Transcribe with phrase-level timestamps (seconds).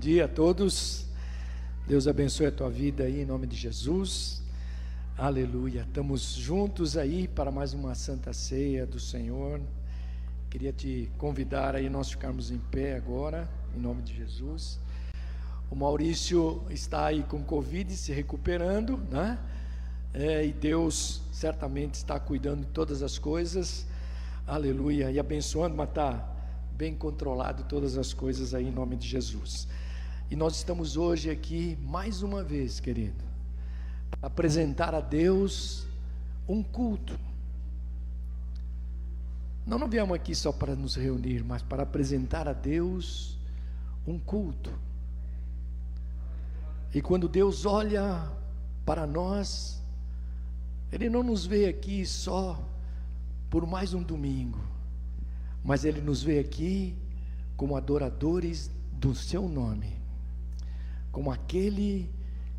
[0.00, 1.04] dia a todos.
[1.86, 4.42] Deus abençoe a tua vida aí em nome de Jesus.
[5.14, 5.82] Aleluia.
[5.82, 9.60] Estamos juntos aí para mais uma santa ceia do Senhor.
[10.48, 14.80] Queria te convidar aí nós ficarmos em pé agora, em nome de Jesus.
[15.70, 19.38] O Maurício está aí com Covid, se recuperando, né?
[20.14, 23.86] É, e Deus certamente está cuidando de todas as coisas.
[24.46, 25.10] Aleluia.
[25.10, 26.26] E abençoando, mas está
[26.74, 29.68] bem controlado todas as coisas aí em nome de Jesus.
[30.30, 33.24] E nós estamos hoje aqui, mais uma vez, querido,
[34.08, 35.88] para apresentar a Deus
[36.48, 37.18] um culto.
[39.66, 43.36] Nós não viemos aqui só para nos reunir, mas para apresentar a Deus
[44.06, 44.72] um culto.
[46.94, 48.30] E quando Deus olha
[48.86, 49.82] para nós,
[50.92, 52.62] Ele não nos vê aqui só
[53.50, 54.60] por mais um domingo,
[55.64, 56.96] mas Ele nos vê aqui
[57.56, 59.99] como adoradores do Seu nome
[61.10, 62.10] como aquele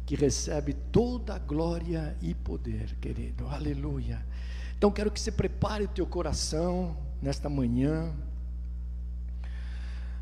[0.06, 3.48] que recebe toda a glória e poder, querido.
[3.48, 4.26] Aleluia.
[4.78, 8.14] Então quero que você prepare o teu coração nesta manhã.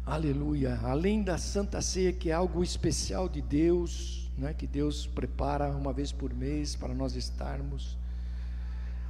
[0.06, 0.80] Aleluia.
[0.84, 5.94] Além da Santa Ceia, que é algo especial de Deus, né, que Deus prepara uma
[5.94, 7.98] vez por mês para nós estarmos.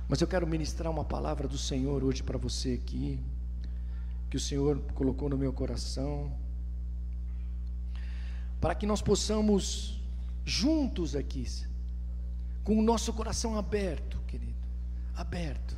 [0.08, 3.20] Mas eu quero ministrar uma palavra do Senhor hoje para você aqui,
[4.30, 6.32] que o Senhor colocou no meu coração
[8.60, 10.02] para que nós possamos
[10.46, 11.46] juntos aqui,
[12.64, 14.54] com o nosso coração aberto, querido,
[15.16, 15.78] aberto.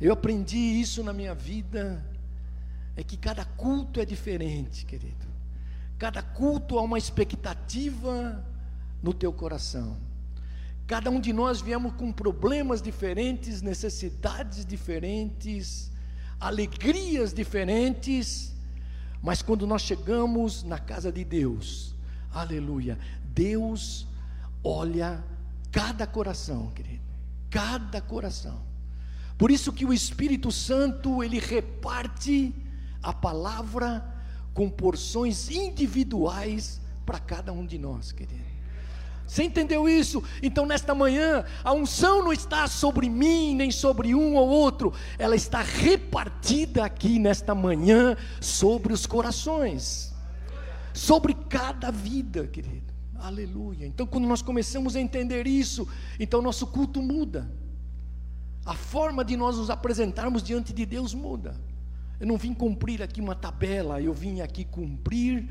[0.00, 2.04] Eu aprendi isso na minha vida,
[2.96, 5.26] é que cada culto é diferente, querido.
[5.98, 8.44] Cada culto há uma expectativa
[9.02, 9.96] no teu coração.
[10.86, 15.90] Cada um de nós viemos com problemas diferentes, necessidades diferentes,
[16.40, 18.52] alegrias diferentes,
[19.22, 21.91] mas quando nós chegamos na casa de Deus,
[22.32, 22.98] Aleluia.
[23.34, 24.06] Deus
[24.64, 25.22] olha
[25.70, 27.02] cada coração, querido.
[27.50, 28.60] Cada coração.
[29.36, 32.54] Por isso que o Espírito Santo, ele reparte
[33.02, 34.04] a palavra
[34.54, 38.52] com porções individuais para cada um de nós, querido.
[39.26, 40.22] Você entendeu isso?
[40.42, 45.34] Então, nesta manhã, a unção não está sobre mim, nem sobre um ou outro, ela
[45.34, 50.11] está repartida aqui nesta manhã sobre os corações
[50.92, 52.92] sobre cada vida, querido.
[53.14, 53.86] Aleluia.
[53.86, 55.86] Então, quando nós começamos a entender isso,
[56.18, 57.50] então nosso culto muda.
[58.64, 61.54] A forma de nós nos apresentarmos diante de Deus muda.
[62.18, 65.48] Eu não vim cumprir aqui uma tabela, eu vim aqui cumprir,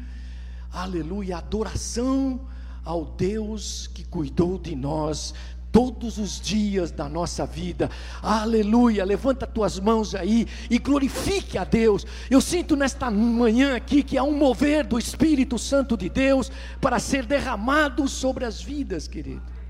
[0.72, 2.48] aleluia, adoração
[2.84, 5.34] ao Deus que cuidou de nós
[5.72, 7.90] todos os dias da nossa vida.
[8.22, 9.06] Aleluia.
[9.06, 12.06] Levanta tuas mãos aí e glorifique a Deus.
[12.30, 17.00] Eu sinto nesta manhã aqui que há um mover do Espírito Santo de Deus para
[17.00, 19.61] ser derramado sobre as vidas, querido.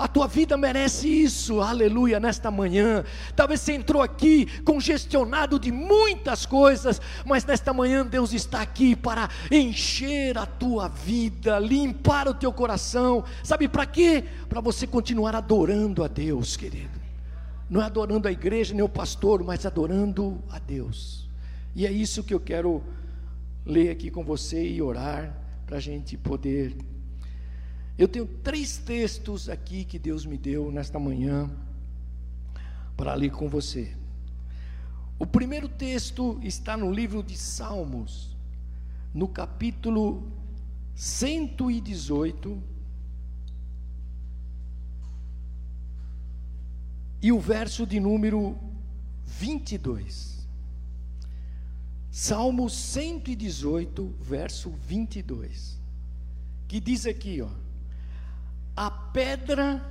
[0.00, 3.04] A tua vida merece isso, aleluia, nesta manhã.
[3.36, 9.28] Talvez você entrou aqui congestionado de muitas coisas, mas nesta manhã Deus está aqui para
[9.50, 13.22] encher a tua vida, limpar o teu coração.
[13.44, 14.24] Sabe para quê?
[14.48, 16.98] Para você continuar adorando a Deus, querido.
[17.68, 21.28] Não é adorando a igreja nem o pastor, mas adorando a Deus.
[21.76, 22.82] E é isso que eu quero
[23.66, 25.36] ler aqui com você e orar
[25.66, 26.74] para a gente poder
[28.00, 31.50] eu tenho três textos aqui que Deus me deu nesta manhã
[32.96, 33.94] para ler com você.
[35.18, 38.34] O primeiro texto está no livro de Salmos,
[39.12, 40.32] no capítulo
[40.94, 42.62] 118,
[47.20, 48.56] e o verso de número
[49.26, 50.48] 22.
[52.10, 55.78] Salmo 118, verso 22.
[56.66, 57.50] Que diz aqui, ó:
[58.76, 59.84] a pedra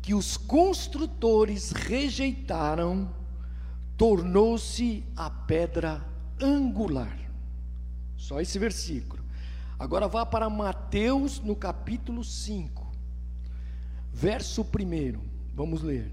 [0.00, 3.08] que os construtores rejeitaram
[3.96, 6.04] tornou-se a pedra
[6.40, 7.16] angular.
[8.16, 9.22] Só esse versículo.
[9.78, 12.86] Agora vá para Mateus no capítulo 5,
[14.12, 15.20] verso 1.
[15.54, 16.10] Vamos ler.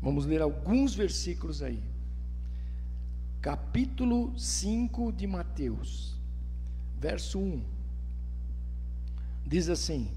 [0.00, 1.82] Vamos ler alguns versículos aí.
[3.40, 6.16] Capítulo 5 de Mateus,
[6.98, 7.62] verso 1.
[9.46, 10.10] Diz assim: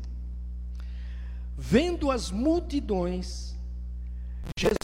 [1.58, 3.56] Vendo as multidões,
[4.58, 4.78] Jesus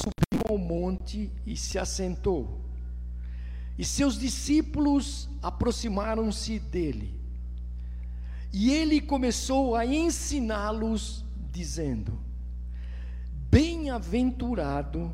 [0.00, 2.62] subiu ao monte e se assentou.
[3.76, 7.20] E seus discípulos aproximaram-se dele.
[8.50, 12.18] E ele começou a ensiná-los, dizendo:
[13.50, 15.12] Bem-aventurado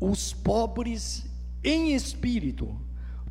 [0.00, 1.24] os pobres
[1.62, 2.76] em espírito,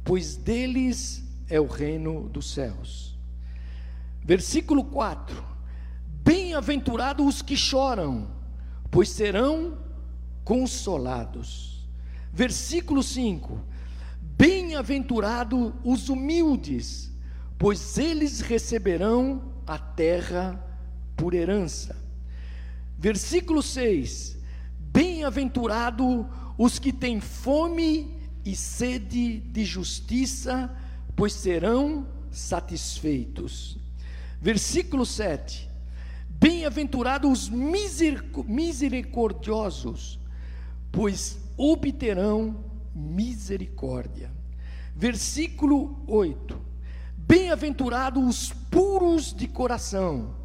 [0.04, 3.18] pois deles é o reino dos céus.
[4.24, 5.55] Versículo 4:
[6.26, 8.28] Bem-aventurados os que choram,
[8.90, 9.78] pois serão
[10.44, 11.88] consolados.
[12.34, 13.62] Versículo 5:
[14.20, 17.12] Bem-aventurados os humildes,
[17.60, 20.60] pois eles receberão a terra
[21.16, 21.96] por herança.
[22.98, 24.36] Versículo 6:
[24.80, 26.28] Bem-aventurado
[26.58, 30.76] os que têm fome e sede de justiça,
[31.16, 33.78] pois serão satisfeitos.
[34.42, 35.75] Versículo 7:
[36.40, 40.20] Bem-aventurados os misericordiosos,
[40.92, 44.32] pois obterão misericórdia.
[44.96, 46.60] Versículo 8:
[47.18, 50.36] Bem-aventurados os puros de coração,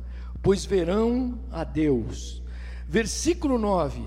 [0.43, 2.43] pois verão a Deus.
[2.89, 4.03] Versículo 9: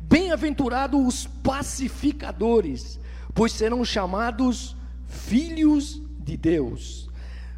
[0.00, 3.00] Bem-aventurados os pacificadores,
[3.34, 4.76] pois serão chamados
[5.06, 7.10] filhos de Deus.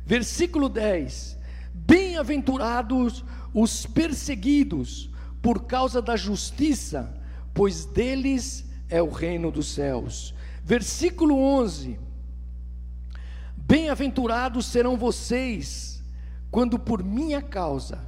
[0.06, 1.38] Versículo 10:
[1.75, 3.25] Bem-aventurados
[3.55, 5.09] os perseguidos
[5.41, 7.15] por causa da justiça,
[7.55, 10.35] pois deles é o reino dos céus.
[10.65, 11.99] Versículo 11:
[13.56, 16.03] Bem-aventurados serão vocês
[16.51, 17.99] quando por minha causa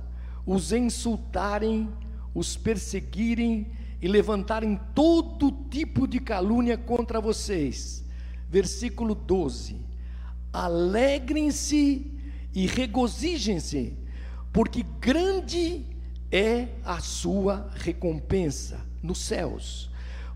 [0.45, 1.89] os insultarem,
[2.35, 3.67] os perseguirem
[4.01, 8.05] e levantarem todo tipo de calúnia contra vocês.
[8.49, 9.77] Versículo 12:
[10.53, 12.11] Alegrem-se
[12.55, 13.97] e regozijem-se,
[14.57, 15.85] porque grande
[16.33, 19.91] é a sua recompensa nos céus,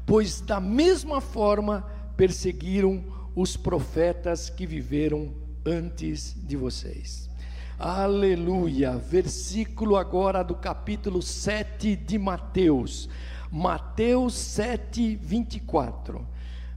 [0.05, 3.03] pois da mesma forma perseguiram
[3.35, 5.33] os profetas que viveram
[5.65, 7.31] antes de vocês.
[7.79, 8.95] Aleluia.
[8.99, 13.09] Versículo agora do capítulo 7 de Mateus.
[13.51, 16.29] Mateus 7, 24.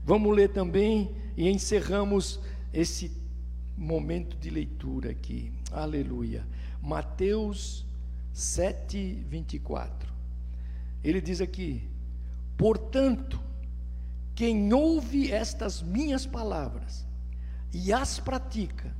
[0.02, 2.40] Vamos ler também e encerramos
[2.72, 3.12] esse
[3.76, 5.52] momento de leitura aqui.
[5.70, 6.53] Aleluia.
[6.84, 7.86] Mateus
[8.34, 10.12] 7, 24.
[11.02, 11.88] Ele diz aqui:
[12.58, 13.40] Portanto,
[14.34, 17.06] quem ouve estas minhas palavras
[17.72, 18.94] e as pratica,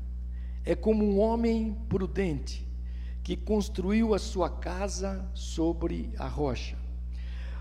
[0.65, 2.67] é como um homem prudente
[3.23, 6.79] que construiu a sua casa sobre a rocha.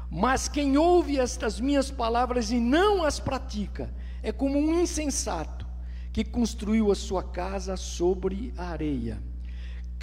[0.09, 5.67] Mas quem ouve estas minhas palavras e não as pratica, é como um insensato
[6.13, 9.32] que construiu a sua casa sobre a areia.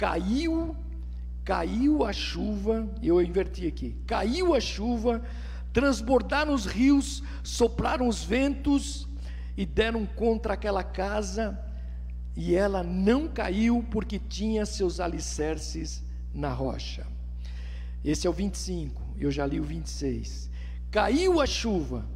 [0.01, 0.75] Caiu,
[1.45, 3.95] caiu a chuva, eu inverti aqui.
[4.07, 5.21] Caiu a chuva,
[5.71, 9.07] transbordaram os rios, sopraram os ventos
[9.55, 11.63] e deram contra aquela casa,
[12.35, 17.05] e ela não caiu porque tinha seus alicerces na rocha.
[18.03, 20.49] Esse é o 25, eu já li o 26.
[20.89, 22.07] Caiu a chuva,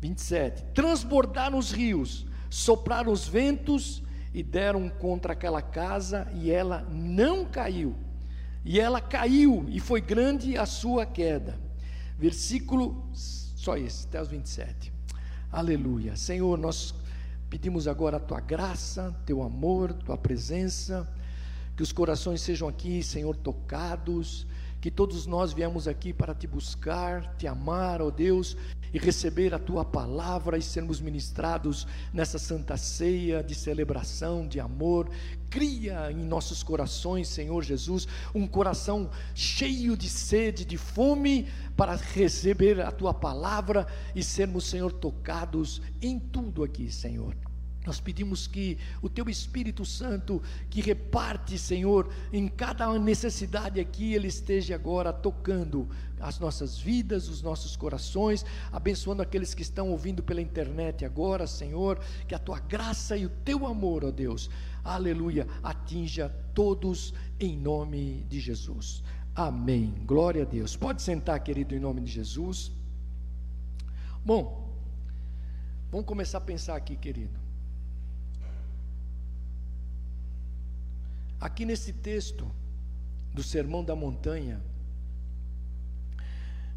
[0.00, 0.62] 27.
[0.74, 4.00] Transbordaram os rios, sopraram os ventos
[4.32, 7.94] e deram contra aquela casa, e ela não caiu.
[8.64, 11.58] E ela caiu, e foi grande a sua queda.
[12.18, 14.92] Versículo, só esse, até os 27.
[15.50, 16.16] Aleluia.
[16.16, 16.94] Senhor, nós
[17.50, 21.06] pedimos agora a tua graça, teu amor, tua presença,
[21.76, 24.46] que os corações sejam aqui, Senhor, tocados
[24.82, 28.56] que todos nós viemos aqui para te buscar, te amar, ó Deus,
[28.92, 35.08] e receber a tua palavra e sermos ministrados nessa santa ceia de celebração, de amor.
[35.48, 42.80] Cria em nossos corações, Senhor Jesus, um coração cheio de sede, de fome, para receber
[42.80, 47.36] a tua palavra e sermos, Senhor, tocados em tudo aqui, Senhor.
[47.84, 54.28] Nós pedimos que o teu Espírito Santo, que reparte, Senhor, em cada necessidade aqui, ele
[54.28, 55.88] esteja agora tocando
[56.20, 61.98] as nossas vidas, os nossos corações, abençoando aqueles que estão ouvindo pela internet agora, Senhor,
[62.28, 64.48] que a tua graça e o teu amor, ó Deus,
[64.84, 69.02] aleluia, atinja todos em nome de Jesus.
[69.34, 69.92] Amém.
[70.06, 70.76] Glória a Deus.
[70.76, 72.70] Pode sentar, querido, em nome de Jesus.
[74.24, 74.70] Bom,
[75.90, 77.41] vamos começar a pensar aqui, querido.
[81.42, 82.48] Aqui nesse texto
[83.34, 84.62] do Sermão da Montanha,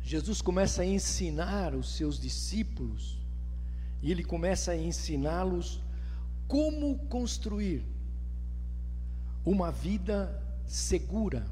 [0.01, 3.19] Jesus começa a ensinar os seus discípulos,
[4.01, 5.83] e ele começa a ensiná-los
[6.47, 7.85] como construir
[9.45, 11.45] uma vida segura,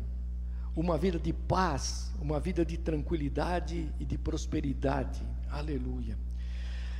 [0.76, 5.22] uma vida de paz, uma vida de tranquilidade e de prosperidade.
[5.52, 6.18] Aleluia.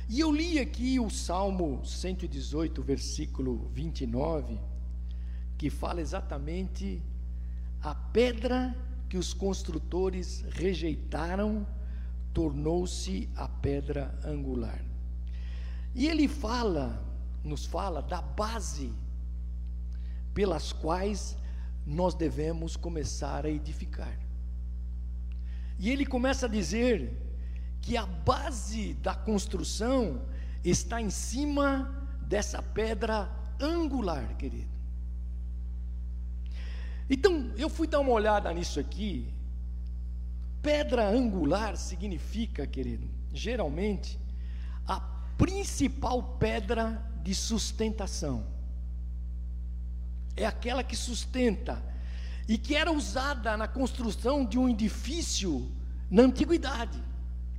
[0.08, 4.73] E eu li aqui o Salmo 118, versículo 29
[5.56, 7.02] que fala exatamente
[7.80, 8.76] a pedra
[9.08, 11.66] que os construtores rejeitaram
[12.32, 14.84] tornou-se a pedra angular.
[15.94, 17.00] E ele fala,
[17.44, 18.92] nos fala da base
[20.34, 21.36] pelas quais
[21.86, 24.18] nós devemos começar a edificar.
[25.78, 27.20] E ele começa a dizer
[27.80, 30.22] que a base da construção
[30.64, 33.30] está em cima dessa pedra
[33.60, 34.73] angular, querido.
[37.08, 39.28] Então, eu fui dar uma olhada nisso aqui.
[40.62, 44.18] Pedra angular significa, querido, geralmente,
[44.86, 45.00] a
[45.36, 48.46] principal pedra de sustentação.
[50.36, 51.82] É aquela que sustenta
[52.48, 55.70] e que era usada na construção de um edifício
[56.10, 57.02] na antiguidade.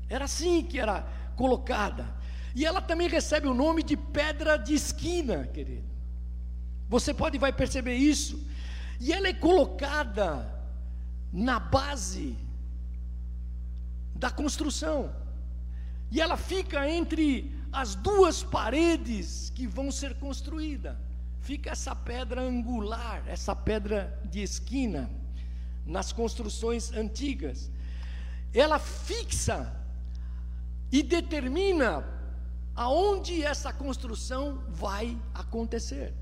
[0.10, 1.02] Era assim que era
[1.36, 2.14] colocada.
[2.54, 5.84] E ela também recebe o nome de pedra de esquina, querido.
[6.88, 8.48] Você pode vai perceber isso.
[9.00, 10.52] E ela é colocada
[11.32, 12.38] na base
[14.16, 15.14] da construção.
[16.10, 20.96] E ela fica entre as duas paredes que vão ser construídas.
[21.42, 25.10] Fica essa pedra angular, essa pedra de esquina
[25.86, 27.70] nas construções antigas.
[28.54, 29.76] Ela fixa
[30.92, 32.04] e determina
[32.74, 36.14] aonde essa construção vai acontecer.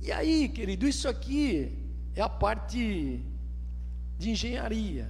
[0.00, 1.76] E aí, querido, isso aqui
[2.14, 3.22] é a parte
[4.18, 5.08] de engenharia.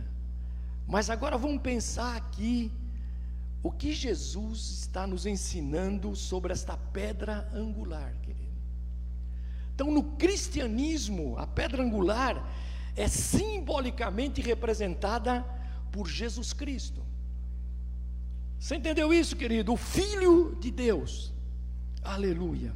[0.86, 2.72] Mas agora vamos pensar aqui
[3.62, 8.40] o que Jesus está nos ensinando sobre esta pedra angular, querido.
[9.74, 12.44] Então, no cristianismo, a pedra angular
[12.96, 15.44] é simbolicamente representada
[15.92, 17.02] por Jesus Cristo.
[18.58, 19.72] Você entendeu isso, querido?
[19.72, 21.32] O Filho de Deus.
[22.02, 22.74] Aleluia.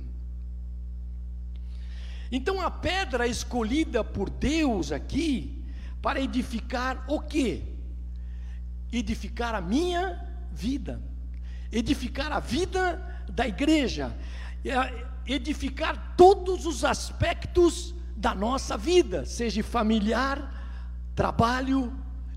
[2.31, 5.65] Então a pedra escolhida por Deus aqui
[6.01, 7.63] para edificar o quê?
[8.93, 10.21] Edificar a minha
[10.53, 11.03] vida,
[11.71, 14.15] edificar a vida da igreja,
[15.27, 20.63] edificar todos os aspectos da nossa vida, seja familiar,
[21.15, 21.93] trabalho,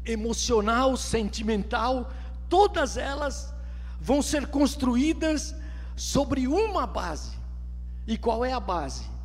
[0.06, 2.12] emocional, sentimental,
[2.50, 3.53] todas elas
[4.00, 5.56] vão ser construídas
[5.96, 7.38] sobre uma base.
[8.08, 9.16] E qual é a base?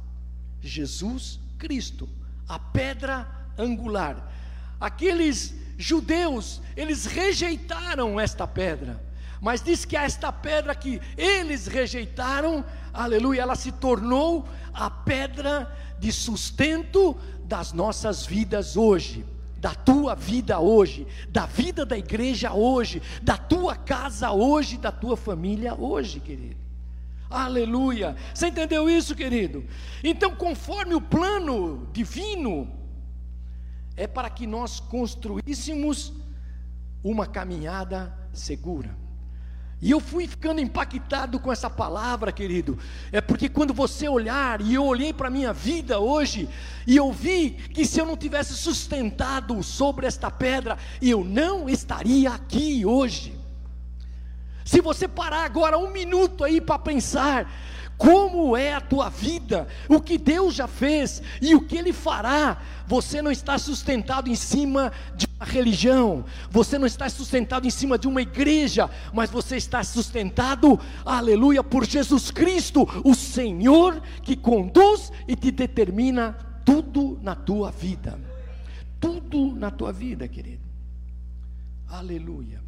[0.63, 2.09] Jesus Cristo,
[2.49, 3.29] a pedra
[3.59, 4.33] angular.
[4.81, 9.03] Aqueles judeus, eles rejeitaram esta pedra,
[9.41, 16.13] mas diz que esta pedra que eles rejeitaram, aleluia, ela se tornou a pedra de
[16.13, 19.25] sustento das nossas vidas hoje
[19.63, 25.17] da tua vida hoje, da vida da igreja hoje, da tua casa hoje, da tua
[25.17, 26.62] família hoje, querido.
[27.33, 28.15] Aleluia.
[28.35, 29.65] Você entendeu isso, querido?
[30.05, 32.71] Então, conforme o plano divino,
[33.97, 36.13] é para que nós construíssemos
[37.03, 38.97] uma caminhada segura.
[39.81, 42.79] E eu fui ficando impactado com essa palavra, querido.
[43.11, 46.49] É porque quando você olhar, e eu olhei para a minha vida hoje,
[46.87, 52.31] e eu vi que se eu não tivesse sustentado sobre esta pedra, eu não estaria
[52.31, 53.42] aqui hoje.
[54.65, 57.49] Se você parar agora um minuto aí para pensar,
[57.97, 62.61] como é a tua vida, o que Deus já fez e o que Ele fará.
[62.87, 67.97] Você não está sustentado em cima de uma religião, você não está sustentado em cima
[67.97, 75.13] de uma igreja, mas você está sustentado, aleluia, por Jesus Cristo, o Senhor que conduz
[75.29, 78.19] e te determina tudo na tua vida.
[79.01, 80.63] Tudo na tua vida, querido.
[81.89, 82.62] Aleluia.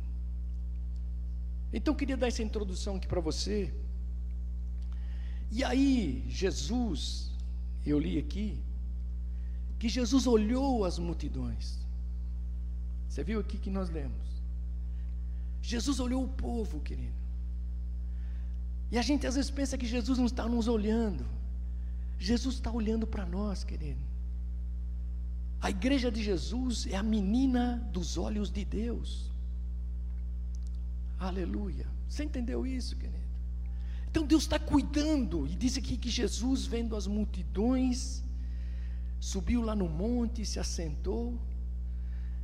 [1.77, 3.75] Então eu queria dar essa introdução aqui para você.
[5.51, 7.33] E aí, Jesus,
[7.85, 8.63] eu li aqui,
[9.81, 11.81] que Jesus olhou as multidões.
[13.09, 14.27] Você viu aqui que nós lemos.
[15.61, 17.19] Jesus olhou o povo, querido.
[18.93, 21.27] E a gente às vezes pensa que Jesus não está nos olhando.
[22.21, 24.01] Jesus está olhando para nós, querido.
[25.61, 29.34] A igreja de Jesus é a menina dos olhos de Deus.
[31.29, 31.87] Aleluia.
[32.09, 33.25] Você entendeu isso, querido?
[34.11, 38.23] Então Deus está cuidando, e diz aqui que Jesus, vendo as multidões,
[39.19, 41.41] subiu lá no monte, se assentou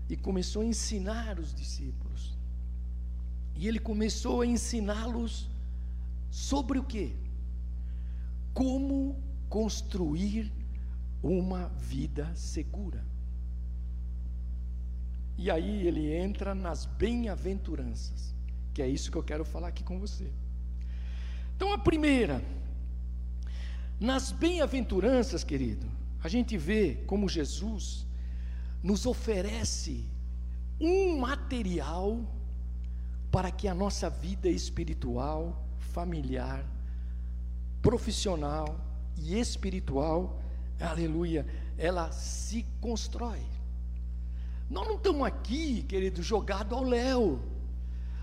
[0.09, 2.37] e começou a ensinar os discípulos.
[3.55, 5.49] E ele começou a ensiná-los
[6.31, 7.15] sobre o que?
[8.55, 10.51] Como construir
[11.23, 13.05] uma vida segura.
[15.37, 18.35] E aí ele entra nas bem-aventuranças,
[18.73, 20.31] que é isso que eu quero falar aqui com você.
[21.57, 22.43] Então, a primeira,
[23.99, 25.87] nas bem-aventuranças, querido,
[26.23, 28.07] a gente vê como Jesus
[28.83, 30.05] nos oferece
[30.81, 32.25] um material
[33.31, 36.65] para que a nossa vida espiritual, familiar,
[37.83, 38.81] profissional
[39.17, 40.41] e espiritual,
[40.81, 41.47] aleluia,
[41.77, 43.41] ela se constrói.
[44.69, 47.41] Nós não estamos aqui, querido, jogado ao léu.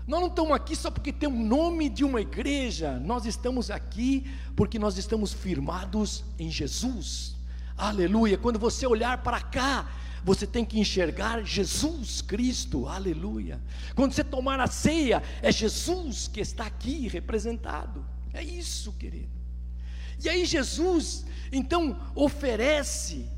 [0.08, 2.98] Nós não estamos aqui só porque tem o um nome de uma igreja.
[2.98, 4.24] Nós estamos aqui
[4.56, 7.36] porque nós estamos firmados em Jesus.
[7.76, 8.38] Aleluia.
[8.38, 9.86] Quando você olhar para cá,
[10.24, 13.60] você tem que enxergar Jesus Cristo, aleluia.
[13.94, 18.02] Quando você tomar a ceia, é Jesus que está aqui representado.
[18.32, 19.28] É isso, querido.
[20.24, 23.28] E aí Jesus, então, oferece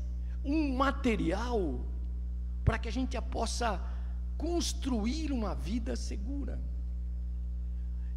[0.41, 1.85] um material
[2.63, 3.90] para que a gente possa
[4.41, 6.59] construir uma vida segura.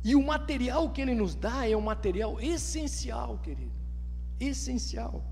[0.02, 3.72] E o material que ele nos dá é um material essencial, querido,
[4.40, 5.22] essencial,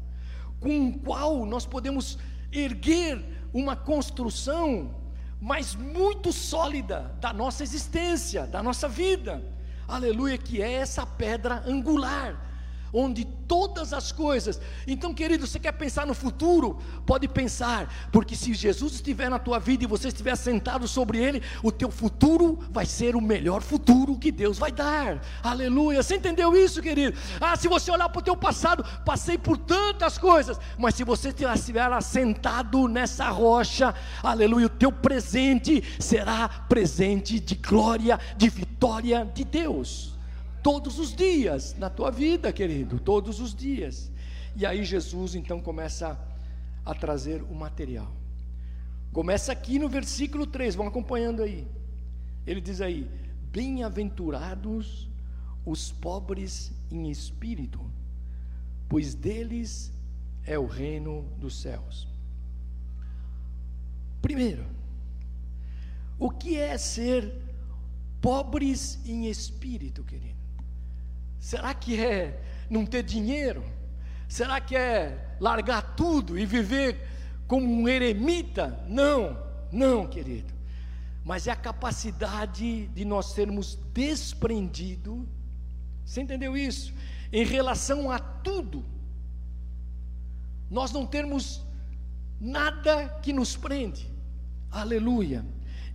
[0.61, 2.19] com o qual nós podemos
[2.53, 4.95] erguer uma construção,
[5.41, 9.43] mas muito sólida da nossa existência, da nossa vida.
[9.89, 12.52] Aleluia, que é essa pedra angular
[12.93, 14.61] onde todas as coisas.
[14.87, 16.79] Então, querido, você quer pensar no futuro?
[17.07, 21.43] Pode pensar, porque se Jesus estiver na tua vida e você estiver sentado sobre ele,
[21.63, 25.21] o teu futuro vai ser o melhor futuro que Deus vai dar.
[25.43, 26.03] Aleluia.
[26.03, 27.19] Você entendeu isso, querido?
[27.41, 31.29] Ah, se você olhar para o teu passado, passei por tantas coisas, mas se você
[31.29, 39.45] estiver sentado nessa rocha, aleluia, o teu presente será presente de glória, de vitória de
[39.45, 40.13] Deus
[40.63, 44.11] todos os dias na tua vida, querido, todos os dias.
[44.55, 46.19] E aí Jesus então começa
[46.85, 48.13] a trazer o material.
[49.13, 51.67] Começa aqui no versículo 3, vão acompanhando aí.
[52.47, 53.11] Ele diz aí:
[53.51, 55.09] Bem-aventurados
[55.65, 57.81] os pobres em espírito,
[58.89, 59.93] pois deles
[60.45, 62.09] é o reino dos céus.
[64.21, 64.65] Primeiro,
[66.19, 67.33] o que é ser
[68.21, 70.32] pobres em espírito, querido?
[71.43, 73.65] Será que é não ter dinheiro?
[74.29, 77.05] Será que é largar tudo e viver
[77.49, 78.81] como um eremita?
[78.87, 79.37] Não,
[79.73, 80.55] não, querido.
[81.25, 85.29] Mas é a capacidade de nós sermos desprendido.
[86.05, 86.95] Você entendeu isso?
[87.33, 88.85] Em relação a tudo.
[90.71, 91.61] Nós não termos
[92.41, 94.09] nada que nos prende.
[94.71, 95.45] Aleluia.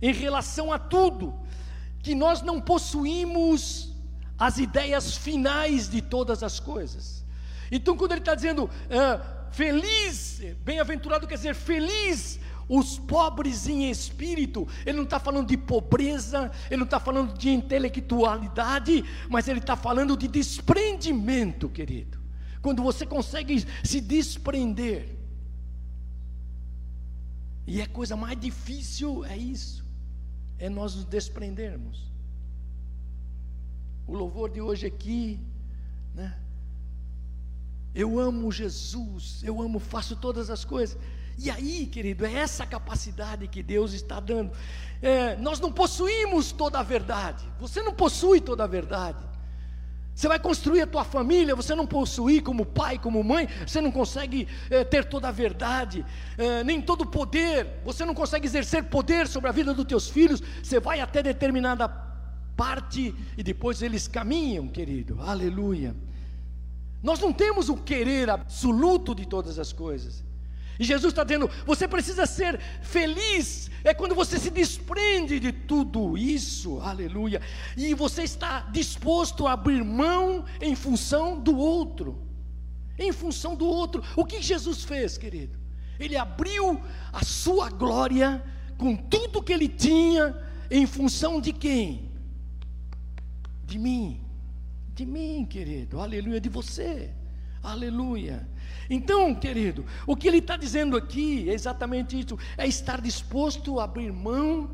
[0.02, 1.34] Em relação a tudo,
[2.02, 3.96] que nós não possuímos
[4.38, 7.24] as ideias finais de todas as coisas.
[7.70, 14.68] Então, quando ele está dizendo ah, feliz, bem-aventurado quer dizer feliz os pobres em espírito,
[14.84, 19.74] ele não está falando de pobreza, ele não está falando de intelectualidade, mas ele está
[19.74, 22.18] falando de desprendimento, querido.
[22.60, 25.16] Quando você consegue se desprender,
[27.66, 29.84] e a coisa mais difícil é isso,
[30.58, 32.08] é nós nos desprendermos
[34.08, 35.38] o louvor de hoje aqui,
[36.14, 36.34] né?
[37.94, 40.98] Eu amo Jesus, eu amo, faço todas as coisas.
[41.36, 44.50] E aí, querido, é essa capacidade que Deus está dando.
[45.02, 47.44] É, nós não possuímos toda a verdade.
[47.60, 49.22] Você não possui toda a verdade.
[50.14, 53.92] Você vai construir a tua família, você não possui como pai, como mãe, você não
[53.92, 56.04] consegue é, ter toda a verdade,
[56.36, 60.08] é, nem todo o poder, você não consegue exercer poder sobre a vida dos teus
[60.08, 62.07] filhos, você vai até determinada
[62.58, 65.20] parte e depois eles caminham, querido.
[65.20, 65.94] Aleluia.
[67.00, 70.24] Nós não temos o querer absoluto de todas as coisas.
[70.76, 76.18] E Jesus está dizendo: você precisa ser feliz, é quando você se desprende de tudo
[76.18, 77.40] isso, aleluia,
[77.76, 82.20] e você está disposto a abrir mão em função do outro,
[82.98, 84.02] em função do outro.
[84.16, 85.56] O que Jesus fez, querido?
[85.98, 86.80] Ele abriu
[87.12, 88.42] a sua glória
[88.76, 90.36] com tudo que ele tinha,
[90.68, 92.07] em função de quem?
[93.68, 94.24] De mim,
[94.94, 97.14] de mim, querido, aleluia, de você,
[97.62, 98.48] aleluia.
[98.88, 103.84] Então, querido, o que ele está dizendo aqui é exatamente isso: é estar disposto a
[103.84, 104.70] abrir mão,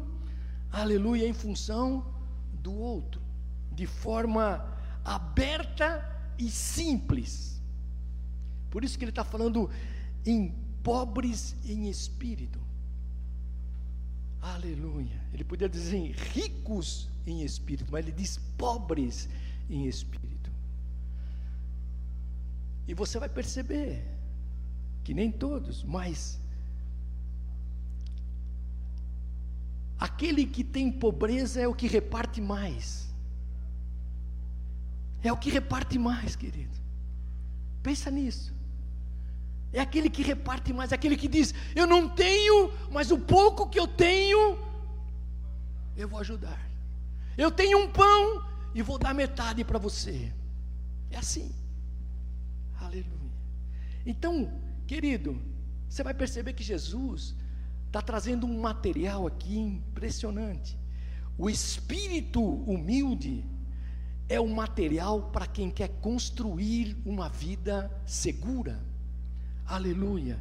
[0.70, 2.06] aleluia, em função
[2.52, 3.20] do outro,
[3.72, 4.64] de forma
[5.04, 7.60] aberta e simples.
[8.70, 9.68] Por isso que ele está falando
[10.24, 10.54] em
[10.84, 12.63] pobres em espírito.
[14.44, 15.18] Aleluia.
[15.32, 19.26] Ele podia dizer ricos em espírito, mas ele diz pobres
[19.70, 20.50] em espírito.
[22.86, 24.04] E você vai perceber
[25.02, 26.38] que nem todos, mas
[29.98, 33.08] aquele que tem pobreza é o que reparte mais.
[35.22, 36.78] É o que reparte mais, querido.
[37.82, 38.53] Pensa nisso.
[39.74, 43.68] É aquele que reparte mais, é aquele que diz: Eu não tenho, mas o pouco
[43.68, 44.56] que eu tenho,
[45.96, 46.60] eu vou ajudar.
[47.36, 50.32] Eu tenho um pão e vou dar metade para você.
[51.10, 51.52] É assim.
[52.80, 53.34] Aleluia.
[54.06, 54.48] Então,
[54.86, 55.42] querido,
[55.88, 57.34] você vai perceber que Jesus
[57.88, 60.78] está trazendo um material aqui impressionante.
[61.36, 63.44] O espírito humilde
[64.28, 68.93] é o material para quem quer construir uma vida segura.
[69.66, 70.38] Aleluia.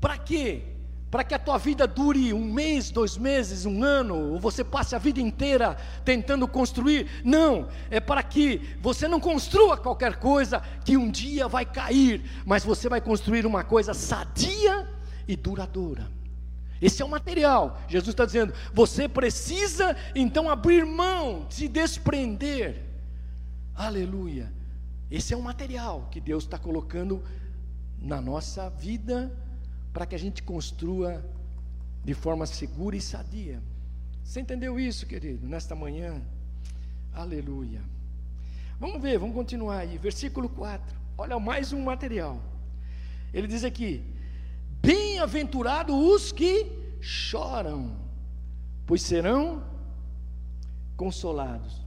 [0.00, 0.62] Para quê?
[1.10, 4.94] Para que a tua vida dure um mês, dois meses, um ano, ou você passe
[4.94, 7.06] a vida inteira tentando construir.
[7.22, 12.64] Não, é para que você não construa qualquer coisa que um dia vai cair, mas
[12.64, 14.88] você vai construir uma coisa sadia
[15.28, 16.10] e duradoura.
[16.80, 17.80] Esse é o material.
[17.88, 22.82] Jesus está dizendo: você precisa então abrir mão, se desprender.
[23.74, 24.52] Aleluia.
[25.08, 27.22] Esse é o material que Deus está colocando
[28.02, 29.32] na nossa vida
[29.92, 31.24] para que a gente construa
[32.04, 33.62] de forma segura e sadia.
[34.24, 36.20] Você entendeu isso, querido, nesta manhã?
[37.12, 37.80] Aleluia.
[38.80, 39.98] Vamos ver, vamos continuar aí.
[39.98, 40.96] Versículo 4.
[41.16, 42.40] Olha mais um material.
[43.32, 44.02] Ele diz aqui:
[44.80, 46.66] Bem-aventurados os que
[47.00, 47.96] choram,
[48.86, 49.62] pois serão
[50.96, 51.80] consolados.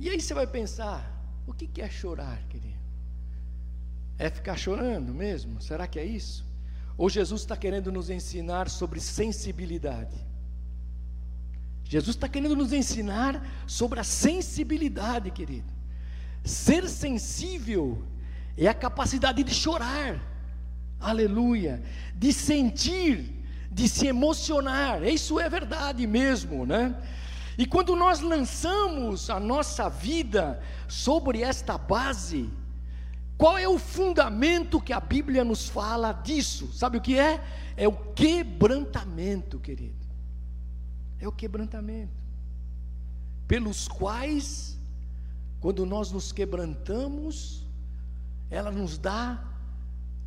[0.00, 1.12] E aí você vai pensar:
[1.46, 2.71] o que é chorar, querido?
[4.22, 5.60] É ficar chorando mesmo?
[5.60, 6.44] Será que é isso?
[6.96, 10.14] Ou Jesus está querendo nos ensinar sobre sensibilidade?
[11.82, 15.72] Jesus está querendo nos ensinar sobre a sensibilidade, querido.
[16.44, 18.00] Ser sensível
[18.56, 20.20] é a capacidade de chorar,
[21.00, 21.82] aleluia,
[22.14, 26.94] de sentir, de se emocionar, isso é verdade mesmo, né?
[27.58, 32.61] E quando nós lançamos a nossa vida sobre esta base,
[33.42, 36.72] qual é o fundamento que a Bíblia nos fala disso?
[36.72, 37.42] Sabe o que é?
[37.76, 40.06] É o quebrantamento, querido.
[41.18, 42.12] É o quebrantamento.
[43.48, 44.78] Pelos quais,
[45.58, 47.66] quando nós nos quebrantamos,
[48.48, 49.42] ela nos dá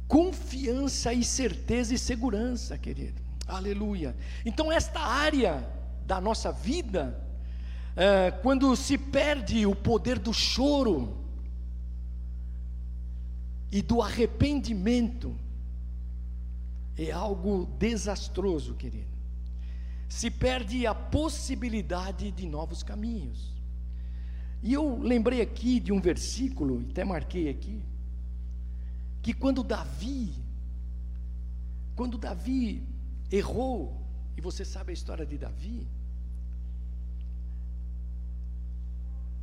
[0.09, 3.21] confiança e certeza e segurança, querido.
[3.47, 4.13] Aleluia.
[4.45, 5.65] Então, esta área
[6.05, 7.17] da nossa vida,
[7.95, 11.24] é, quando se perde o poder do choro
[13.75, 15.35] e do arrependimento,
[16.97, 19.13] é algo desastroso, querido.
[20.07, 23.53] Se perde a possibilidade de novos caminhos.
[24.63, 27.83] E eu lembrei aqui de um versículo, até marquei aqui,
[29.21, 30.33] que quando Davi,
[31.97, 32.81] quando Davi
[33.29, 34.01] errou,
[34.37, 35.85] e você sabe a história de Davi,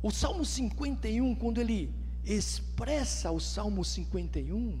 [0.01, 4.79] o Salmo 51, quando ele expressa o Salmo 51,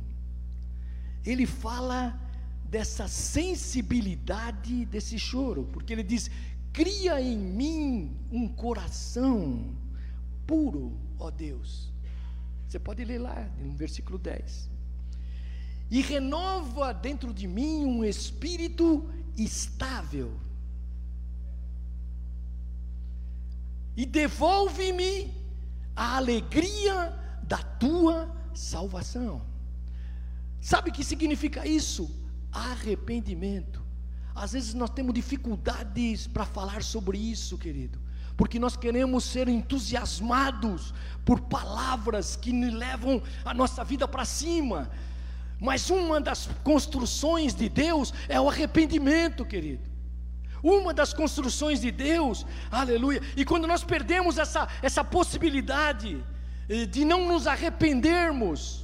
[1.25, 2.19] ele fala
[2.65, 6.29] dessa sensibilidade desse choro, porque ele diz:
[6.71, 9.75] Cria em mim um coração
[10.47, 11.91] puro, ó Deus.
[12.67, 14.73] Você pode ler lá no versículo 10
[15.91, 20.33] e renova dentro de mim um espírito estável.
[23.95, 25.31] E devolve-me
[25.95, 29.41] a alegria da tua salvação.
[30.61, 32.09] Sabe o que significa isso?
[32.51, 33.83] Arrependimento.
[34.35, 37.99] Às vezes nós temos dificuldades para falar sobre isso, querido,
[38.35, 44.89] porque nós queremos ser entusiasmados por palavras que nos levam a nossa vida para cima,
[45.59, 49.93] mas uma das construções de Deus é o arrependimento, querido.
[50.63, 53.21] Uma das construções de Deus, aleluia.
[53.35, 56.23] E quando nós perdemos essa, essa possibilidade
[56.89, 58.83] de não nos arrependermos,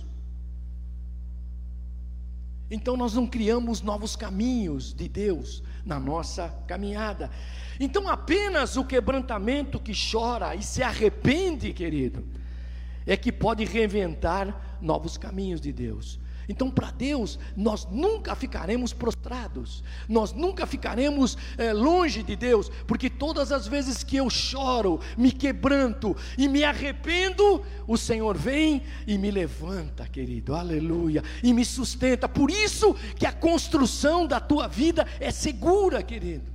[2.72, 7.32] então nós não criamos novos caminhos de Deus na nossa caminhada.
[7.80, 12.28] Então apenas o quebrantamento que chora e se arrepende, querido,
[13.08, 16.20] é que pode reinventar novos caminhos de Deus.
[16.50, 23.08] Então, para Deus, nós nunca ficaremos prostrados, nós nunca ficaremos é, longe de Deus, porque
[23.08, 29.16] todas as vezes que eu choro, me quebranto e me arrependo, o Senhor vem e
[29.16, 32.28] me levanta, querido, aleluia, e me sustenta.
[32.28, 36.52] Por isso que a construção da tua vida é segura, querido.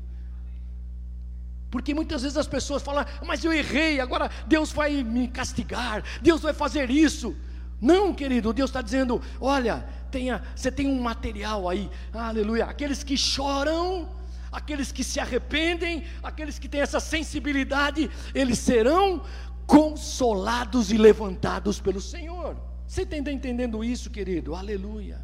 [1.70, 6.40] Porque muitas vezes as pessoas falam, mas eu errei, agora Deus vai me castigar, Deus
[6.40, 7.37] vai fazer isso.
[7.85, 12.64] Não, querido, Deus está dizendo: olha, tenha, você tem um material aí, aleluia.
[12.64, 14.09] Aqueles que choram,
[14.51, 19.23] aqueles que se arrependem, aqueles que têm essa sensibilidade, eles serão
[19.66, 22.57] consolados e levantados pelo Senhor.
[22.87, 24.55] Você está entendendo isso, querido?
[24.55, 25.20] Aleluia.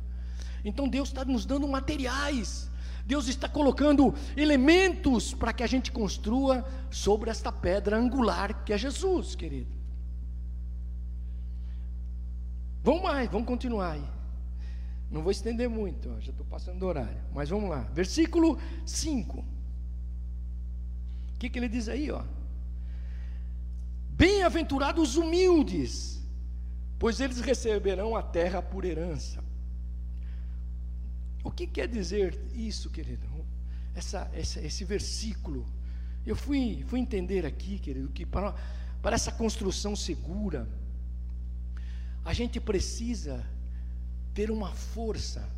[0.62, 2.68] Então Deus está nos dando materiais.
[3.06, 8.76] Deus está colocando elementos para que a gente construa sobre esta pedra angular que é
[8.76, 9.79] Jesus, querido.
[12.82, 14.04] Vamos mais, vamos continuar aí.
[15.10, 17.20] Não vou estender muito, já estou passando do horário.
[17.34, 17.80] Mas vamos lá.
[17.92, 19.38] Versículo 5.
[19.38, 19.44] O
[21.38, 22.22] que, que ele diz aí, ó?
[24.10, 26.22] Bem-aventurados os humildes,
[26.98, 29.42] pois eles receberão a terra por herança.
[31.42, 33.26] O que quer dizer isso, querido?
[33.94, 35.66] Essa, essa, esse versículo.
[36.24, 38.54] Eu fui, fui entender aqui, querido, que para,
[39.02, 40.68] para essa construção segura,
[42.24, 43.44] a gente precisa
[44.34, 45.48] ter uma força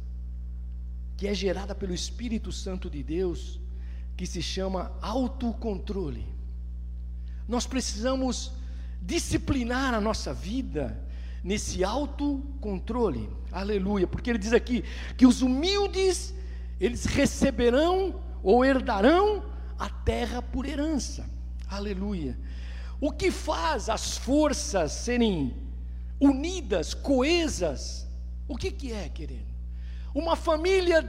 [1.17, 3.61] que é gerada pelo Espírito Santo de Deus,
[4.17, 6.27] que se chama autocontrole.
[7.47, 8.53] Nós precisamos
[9.01, 10.99] disciplinar a nossa vida
[11.43, 13.29] nesse autocontrole.
[13.51, 14.85] Aleluia, porque ele diz aqui
[15.17, 16.35] que os humildes
[16.81, 19.45] eles receberão ou herdarão
[19.79, 21.29] a terra por herança.
[21.69, 22.39] Aleluia.
[23.01, 25.62] O que faz as forças serem
[26.23, 28.07] unidas, coesas?
[28.49, 29.53] O que que é, querido?
[30.15, 31.03] Uma família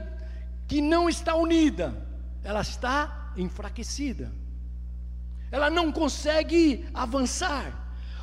[0.66, 1.94] que não está unida,
[2.42, 4.32] ela está enfraquecida
[5.54, 7.72] ela não consegue avançar.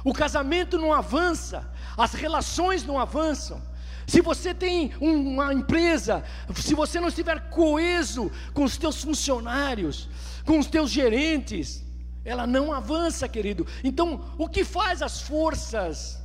[0.03, 3.61] O casamento não avança, as relações não avançam.
[4.05, 6.25] Se você tem uma empresa,
[6.55, 10.09] se você não estiver coeso com os teus funcionários,
[10.45, 11.85] com os teus gerentes,
[12.25, 13.65] ela não avança, querido.
[13.81, 16.20] Então, o que faz as forças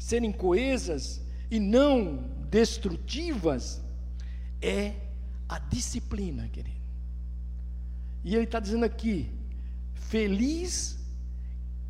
[0.00, 3.82] serem coesas e não destrutivas
[4.62, 4.94] é
[5.46, 6.80] a disciplina, querido.
[8.24, 9.30] E ele está dizendo aqui:
[9.94, 10.98] Feliz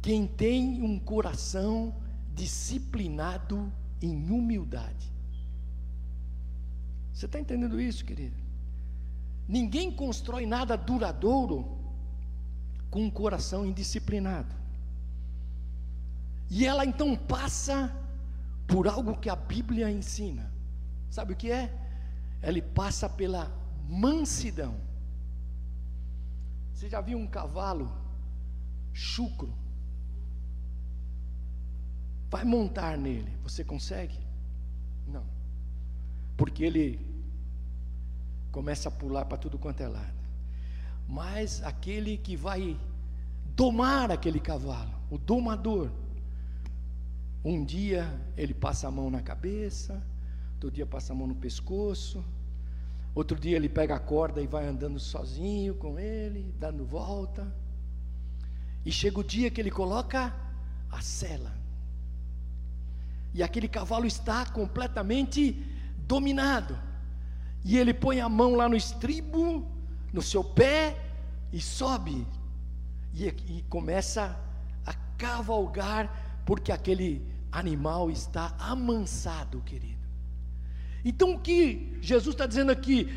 [0.02, 1.94] quem tem um coração
[2.34, 5.10] disciplinado em humildade.
[7.14, 8.36] Você está entendendo isso, querido?
[9.46, 11.78] Ninguém constrói nada duradouro
[12.90, 14.59] com um coração indisciplinado.
[16.50, 17.94] E ela então passa
[18.66, 20.52] por algo que a Bíblia ensina.
[21.08, 21.72] Sabe o que é?
[22.42, 23.50] Ela passa pela
[23.88, 24.74] mansidão.
[26.74, 27.92] Você já viu um cavalo
[28.92, 29.52] chucro.
[32.28, 34.18] Vai montar nele, você consegue?
[35.06, 35.24] Não.
[36.36, 37.04] Porque ele
[38.50, 40.20] começa a pular para tudo quanto é lado.
[41.08, 42.78] Mas aquele que vai
[43.54, 45.90] domar aquele cavalo, o domador,
[47.44, 50.02] um dia ele passa a mão na cabeça,
[50.54, 52.24] outro dia passa a mão no pescoço,
[53.14, 57.50] outro dia ele pega a corda e vai andando sozinho com ele, dando volta.
[58.84, 60.34] E chega o dia que ele coloca
[60.90, 61.52] a sela.
[63.32, 65.52] E aquele cavalo está completamente
[66.06, 66.78] dominado.
[67.64, 69.66] E ele põe a mão lá no estribo,
[70.12, 70.98] no seu pé,
[71.52, 72.26] e sobe.
[73.14, 74.38] E, e começa
[74.84, 80.00] a cavalgar, porque aquele animal está amansado, querido.
[81.04, 83.08] Então o que Jesus está dizendo aqui?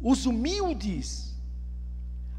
[0.00, 1.28] Os humildes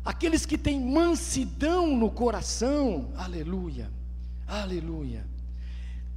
[0.04, 3.92] aqueles que têm mansidão no coração, aleluia,
[4.48, 5.26] aleluia,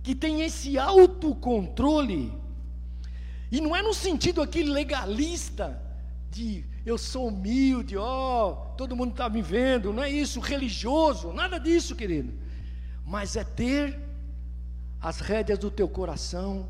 [0.02, 2.33] que tem esse autocontrole,
[3.50, 5.81] e não é no sentido aqui legalista,
[6.31, 11.33] de eu sou humilde, ó, oh, todo mundo está me vendo, não é isso, religioso,
[11.33, 12.33] nada disso, querido,
[13.05, 14.00] mas é ter
[15.02, 16.68] as rédeas do teu coração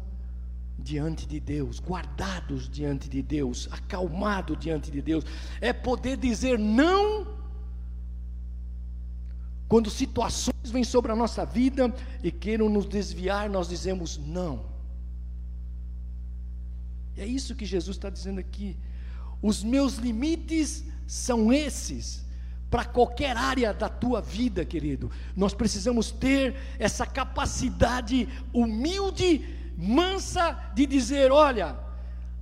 [0.78, 5.24] diante de Deus, guardados diante de Deus, acalmado diante de Deus,
[5.60, 7.40] é poder dizer não
[9.68, 14.66] quando situações vêm sobre a nossa vida e queiram nos desviar, nós dizemos não.
[17.16, 18.76] É isso que Jesus está dizendo aqui.
[19.40, 22.24] Os meus limites são esses.
[22.72, 30.86] Para qualquer área da tua vida, querido, nós precisamos ter essa capacidade humilde mansa de
[30.86, 31.76] dizer: olha,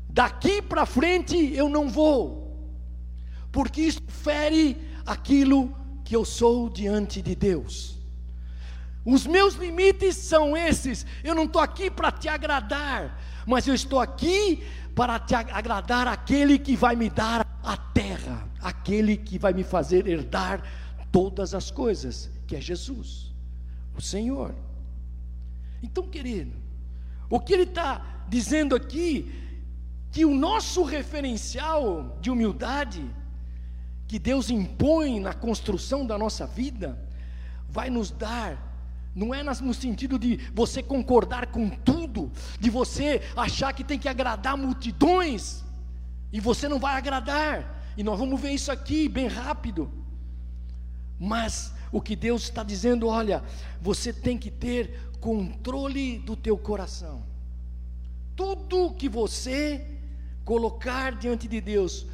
[0.08, 2.56] daqui para frente eu não vou,
[3.50, 7.98] porque isso fere aquilo que eu sou diante de Deus.
[9.04, 11.04] Os meus limites são esses.
[11.24, 14.62] Eu não estou aqui para te agradar, mas eu estou aqui
[14.94, 20.06] para te agradar aquele que vai me dar a terra, aquele que vai me fazer
[20.06, 20.62] herdar
[21.12, 23.32] todas as coisas, que é Jesus,
[23.96, 24.54] o Senhor.
[25.82, 26.56] Então, querido,
[27.28, 29.32] o que ele está dizendo aqui,
[30.10, 33.08] que o nosso referencial de humildade,
[34.08, 36.98] que Deus impõe na construção da nossa vida,
[37.68, 38.70] vai nos dar
[39.14, 44.08] não é no sentido de você concordar com tudo, de você achar que tem que
[44.08, 45.64] agradar multidões,
[46.32, 49.90] e você não vai agradar, e nós vamos ver isso aqui bem rápido.
[51.18, 53.42] Mas o que Deus está dizendo, olha,
[53.80, 57.28] você tem que ter controle do teu coração.
[58.36, 59.86] tudo que você
[60.46, 62.06] colocar diante de Deus,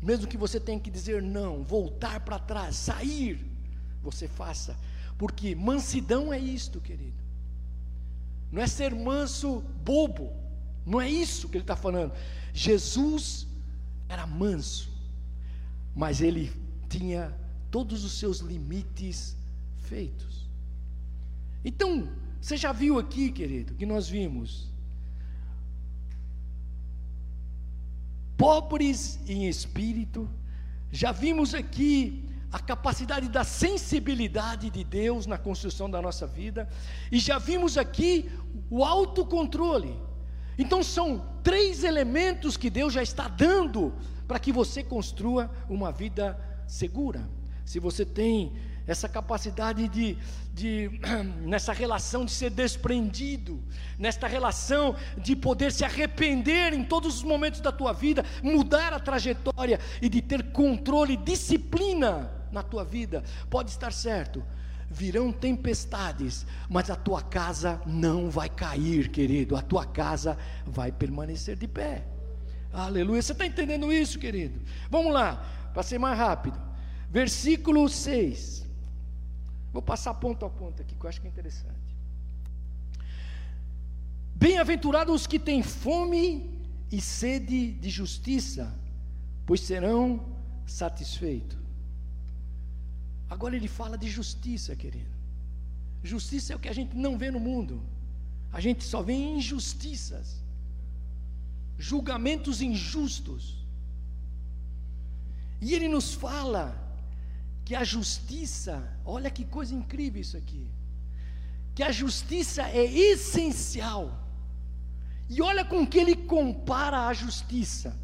[0.00, 3.44] mesmo que você tenha que dizer não, voltar para trás, sair,
[4.00, 4.76] você faça,
[5.16, 7.18] porque mansidão é isto, querido.
[8.52, 10.32] Não é ser manso bobo,
[10.86, 12.12] não é isso que ele está falando.
[12.58, 13.46] Jesus
[14.08, 14.90] era manso,
[15.94, 16.52] mas ele
[16.88, 17.32] tinha
[17.70, 19.36] todos os seus limites
[19.76, 20.48] feitos.
[21.64, 22.08] Então,
[22.40, 24.72] você já viu aqui, querido, que nós vimos
[28.36, 30.28] pobres em espírito,
[30.90, 36.68] já vimos aqui a capacidade da sensibilidade de Deus na construção da nossa vida,
[37.12, 38.28] e já vimos aqui
[38.68, 40.07] o autocontrole.
[40.58, 43.94] Então são três elementos que Deus já está dando
[44.26, 47.30] para que você construa uma vida segura.
[47.64, 48.52] Se você tem
[48.86, 50.16] essa capacidade de,
[50.52, 50.90] de,
[51.46, 53.62] nessa relação de ser desprendido,
[53.98, 58.98] nesta relação de poder se arrepender em todos os momentos da tua vida, mudar a
[58.98, 64.42] trajetória e de ter controle, disciplina na tua vida, pode estar certo.
[64.90, 71.56] Virão tempestades, mas a tua casa não vai cair, querido, a tua casa vai permanecer
[71.56, 72.06] de pé.
[72.72, 73.20] Aleluia.
[73.20, 74.60] Você está entendendo isso, querido?
[74.90, 75.36] Vamos lá,
[75.72, 76.58] para ser mais rápido.
[77.10, 78.66] Versículo 6.
[79.72, 81.74] Vou passar ponto a ponto aqui, que eu acho que é interessante.
[84.34, 86.58] Bem-aventurados os que têm fome
[86.90, 88.72] e sede de justiça,
[89.44, 90.24] pois serão
[90.66, 91.58] satisfeitos.
[93.28, 95.10] Agora ele fala de justiça, querido.
[96.02, 97.82] Justiça é o que a gente não vê no mundo.
[98.52, 100.42] A gente só vê injustiças,
[101.78, 103.56] julgamentos injustos.
[105.60, 106.76] E ele nos fala
[107.64, 110.66] que a justiça, olha que coisa incrível isso aqui,
[111.74, 114.26] que a justiça é essencial.
[115.28, 117.94] E olha com que ele compara a justiça.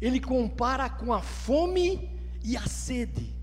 [0.00, 2.10] Ele compara com a fome
[2.44, 3.39] e a sede.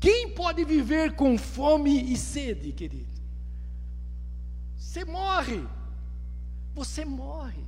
[0.00, 3.18] Quem pode viver com fome e sede, querido?
[4.76, 5.66] Você morre.
[6.74, 7.64] Você morre.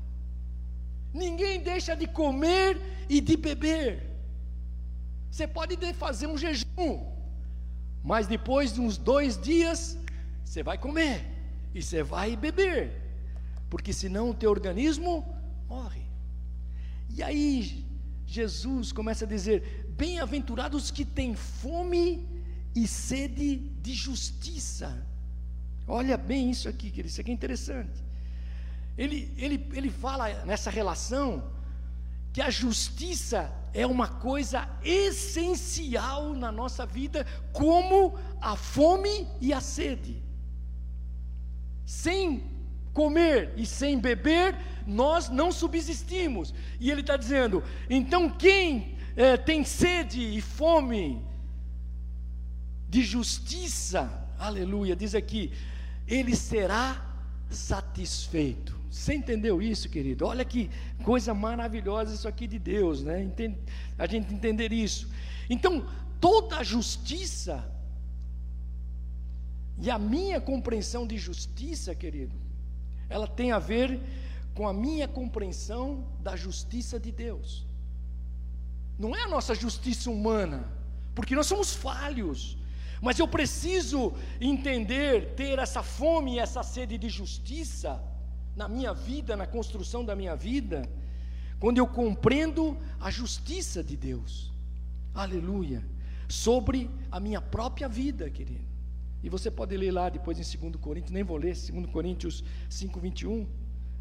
[1.13, 4.11] Ninguém deixa de comer e de beber.
[5.31, 7.07] Você pode fazer um jejum,
[8.03, 9.99] mas depois de uns dois dias,
[10.45, 11.25] você vai comer
[11.75, 12.93] e você vai beber,
[13.69, 15.25] porque senão o teu organismo
[15.69, 16.03] morre.
[17.09, 17.87] E aí
[18.27, 22.27] Jesus começa a dizer: Bem-aventurados que têm fome
[22.75, 25.07] e sede de justiça.
[25.87, 28.03] Olha bem isso aqui, querido, isso aqui é interessante.
[28.97, 31.53] Ele, ele, ele fala nessa relação
[32.33, 39.61] que a justiça é uma coisa essencial na nossa vida, como a fome e a
[39.61, 40.17] sede.
[41.85, 42.43] Sem
[42.95, 46.55] comer e sem beber, nós não subsistimos.
[46.79, 51.23] E ele está dizendo: então quem é, tem sede e fome
[52.89, 55.53] de justiça, aleluia, diz aqui,
[56.07, 57.07] ele será
[57.49, 58.79] satisfeito.
[58.91, 60.27] Você entendeu isso, querido?
[60.27, 60.69] Olha que
[61.05, 63.31] coisa maravilhosa isso aqui de Deus, né?
[63.97, 65.09] A gente entender isso.
[65.49, 65.87] Então,
[66.21, 67.65] toda a justiça
[69.81, 72.35] e a minha compreensão de justiça, querido,
[73.09, 74.01] ela tem a ver
[74.55, 77.70] com a minha compreensão da justiça de Deus.
[79.03, 80.71] Não é a nossa justiça humana,
[81.15, 82.59] porque nós somos falhos.
[83.01, 87.91] Mas eu preciso entender, ter essa fome e essa sede de justiça
[88.55, 90.87] na minha vida, na construção da minha vida,
[91.59, 94.53] quando eu compreendo a justiça de Deus,
[95.15, 95.83] aleluia,
[96.29, 98.69] sobre a minha própria vida, querido.
[99.23, 103.01] E você pode ler lá depois em 2 Coríntios, nem vou ler, 2 Coríntios 5,
[103.01, 103.49] 21,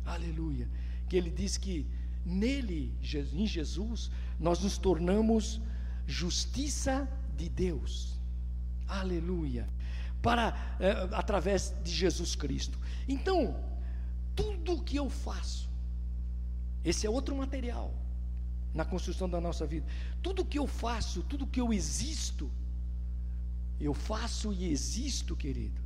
[0.05, 0.67] aleluia,
[1.07, 1.87] que ele diz que
[2.29, 2.93] nele,
[3.33, 5.59] em Jesus, nós nos tornamos
[6.05, 8.19] justiça de Deus,
[8.87, 9.67] aleluia,
[10.21, 12.77] para, é, através de Jesus Cristo.
[13.07, 13.55] Então,
[14.35, 15.69] tudo que eu faço,
[16.83, 17.93] esse é outro material
[18.73, 19.85] na construção da nossa vida.
[20.21, 22.51] Tudo que eu faço, tudo que eu existo,
[23.79, 25.81] eu faço e existo, querido.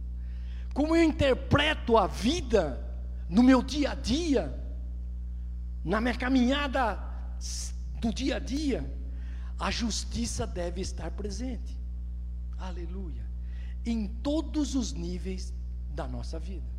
[0.73, 2.83] Como eu interpreto a vida
[3.29, 4.62] no meu dia a dia,
[5.83, 6.99] na minha caminhada
[7.99, 8.89] do dia a dia,
[9.59, 11.77] a justiça deve estar presente.
[12.57, 13.23] Aleluia.
[13.85, 15.53] Em todos os níveis
[15.89, 16.73] da nossa vida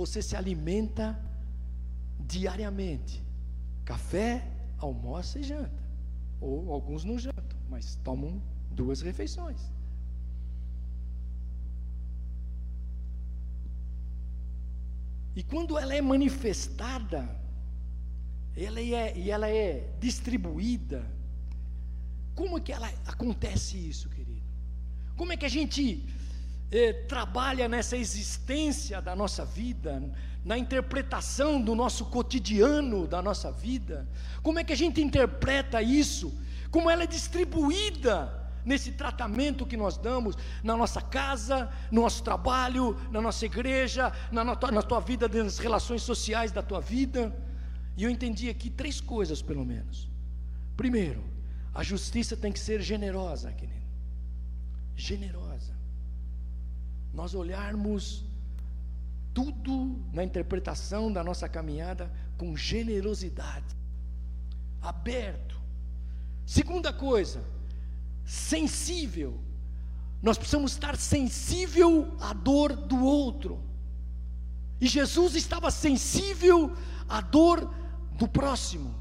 [0.00, 1.20] você se alimenta
[2.20, 3.22] diariamente.
[3.84, 5.82] Café, almoço e janta.
[6.40, 8.40] Ou alguns não jantam, mas tomam
[8.70, 9.60] duas refeições.
[15.34, 17.28] E quando ela é manifestada,
[18.56, 21.04] ela é, e ela é distribuída,
[22.34, 24.42] como é que ela acontece isso, querido?
[25.16, 26.06] Como é que a gente
[26.70, 30.02] eh, trabalha nessa existência da nossa vida,
[30.44, 34.08] na interpretação do nosso cotidiano da nossa vida?
[34.42, 36.32] Como é que a gente interpreta isso?
[36.70, 42.96] Como ela é distribuída nesse tratamento que nós damos na nossa casa, no nosso trabalho,
[43.10, 47.34] na nossa igreja, na, na, tua, na tua vida, nas relações sociais da tua vida.
[47.96, 50.08] E eu entendi aqui três coisas, pelo menos.
[50.76, 51.22] Primeiro,
[51.74, 53.80] a justiça tem que ser generosa, querido.
[54.96, 55.74] Generosa.
[57.12, 58.24] Nós olharmos
[59.32, 63.76] tudo na interpretação da nossa caminhada com generosidade,
[64.80, 65.60] aberto.
[66.44, 67.44] Segunda coisa,
[68.30, 69.40] sensível.
[70.22, 73.60] Nós precisamos estar sensível à dor do outro.
[74.80, 76.72] E Jesus estava sensível
[77.08, 77.74] à dor
[78.12, 78.94] do próximo.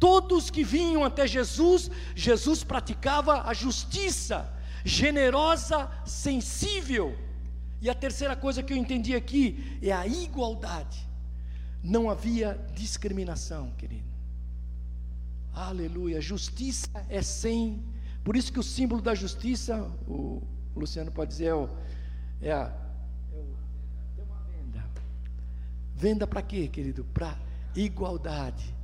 [0.00, 4.50] Todos que vinham até Jesus, Jesus praticava a justiça,
[4.82, 7.18] generosa, sensível.
[7.82, 11.06] E a terceira coisa que eu entendi aqui é a igualdade.
[11.82, 14.08] Não havia discriminação, querido.
[15.52, 16.18] Aleluia.
[16.18, 17.97] Justiça é sem.
[18.28, 20.42] Por isso que o símbolo da justiça, o
[20.76, 21.66] Luciano pode dizer, é, o,
[22.42, 22.70] é a.
[24.18, 24.84] É uma venda.
[25.94, 27.06] Venda para quê, querido?
[27.06, 27.38] Para
[27.74, 28.76] igualdade.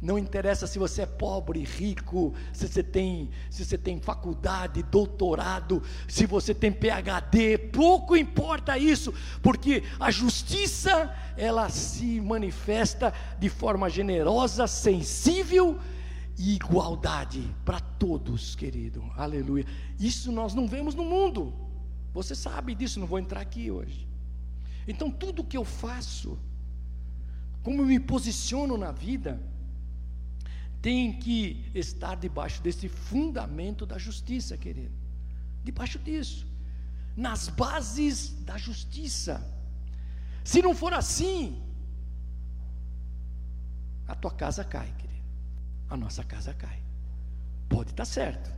[0.00, 5.82] Não interessa se você é pobre, rico, se você tem, se você tem faculdade, doutorado,
[6.06, 9.12] se você tem PhD, pouco importa isso,
[9.42, 15.76] porque a justiça ela se manifesta de forma generosa, sensível
[16.38, 19.02] igualdade para todos, querido.
[19.16, 19.64] Aleluia.
[19.98, 21.54] Isso nós não vemos no mundo.
[22.12, 24.06] Você sabe disso, não vou entrar aqui hoje.
[24.86, 26.38] Então tudo que eu faço,
[27.62, 29.40] como eu me posiciono na vida,
[30.80, 34.94] tem que estar debaixo desse fundamento da justiça, querido.
[35.64, 36.46] Debaixo disso,
[37.16, 39.44] nas bases da justiça.
[40.44, 41.60] Se não for assim,
[44.06, 45.05] a tua casa cai, querido.
[45.88, 46.80] A nossa casa cai.
[47.68, 48.54] Pode estar certo.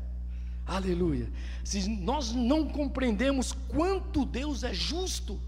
[0.67, 1.31] Aleluia.
[1.65, 5.41] Se nós não compreendemos quanto Deus é justo,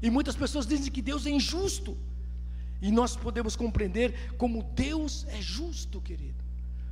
[0.00, 1.96] e muitas pessoas dizem que Deus é injusto,
[2.80, 6.44] e nós podemos compreender como Deus é justo, querido.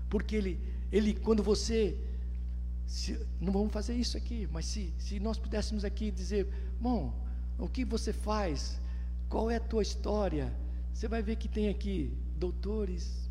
[0.09, 0.59] Porque Ele,
[0.91, 1.97] Ele quando você.
[2.87, 6.49] Se, não vamos fazer isso aqui, mas se, se nós pudéssemos aqui dizer,
[6.81, 7.15] bom,
[7.59, 8.79] o que você faz?
[9.29, 10.53] Qual é a tua história?
[10.93, 13.24] Você vai ver que tem aqui doutores,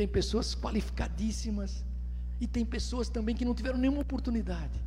[0.00, 1.84] tem pessoas qualificadíssimas,
[2.40, 4.80] e tem pessoas também que não tiveram nenhuma oportunidade.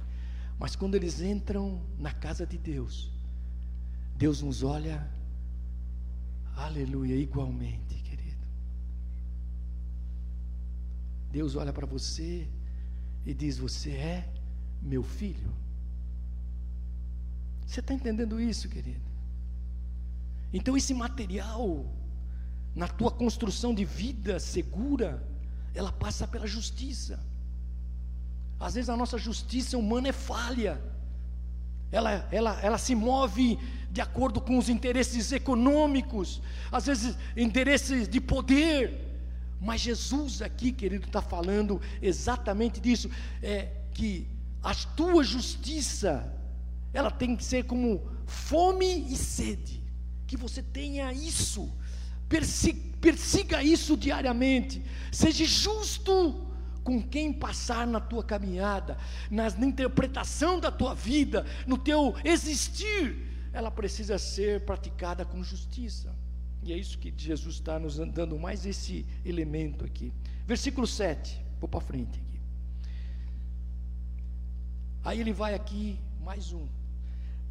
[0.58, 3.12] Mas quando eles entram na casa de Deus,
[4.16, 5.08] Deus nos olha
[6.56, 8.48] Aleluia, igualmente, querido.
[11.32, 12.48] Deus olha para você
[13.24, 14.34] e diz: Você é
[14.82, 15.54] meu filho.
[17.68, 19.06] Você está entendendo isso, querido?
[20.52, 21.86] Então, esse material,
[22.76, 25.24] na tua construção de vida segura,
[25.74, 27.20] ela passa pela justiça.
[28.60, 30.82] Às vezes a nossa justiça humana é falha,
[31.92, 33.60] ela, ela, ela se move
[33.92, 39.00] de acordo com os interesses econômicos, às vezes interesses de poder.
[39.62, 43.10] Mas Jesus aqui, querido, está falando exatamente disso,
[43.42, 44.28] é que
[44.64, 46.34] a tua justiça,
[46.92, 49.84] ela tem que ser como fome e sede,
[50.26, 51.72] que você tenha isso,
[53.02, 56.48] persiga, isso diariamente, seja justo
[56.84, 58.98] com quem passar na tua caminhada,
[59.32, 66.14] na interpretação da tua vida, no teu existir ela precisa ser praticada com justiça.
[66.64, 70.12] E é isso que Jesus está nos dando mais esse elemento aqui.
[70.48, 72.42] Versículo 7, vou para frente aqui.
[75.04, 76.68] Aí ele vai aqui, mais um.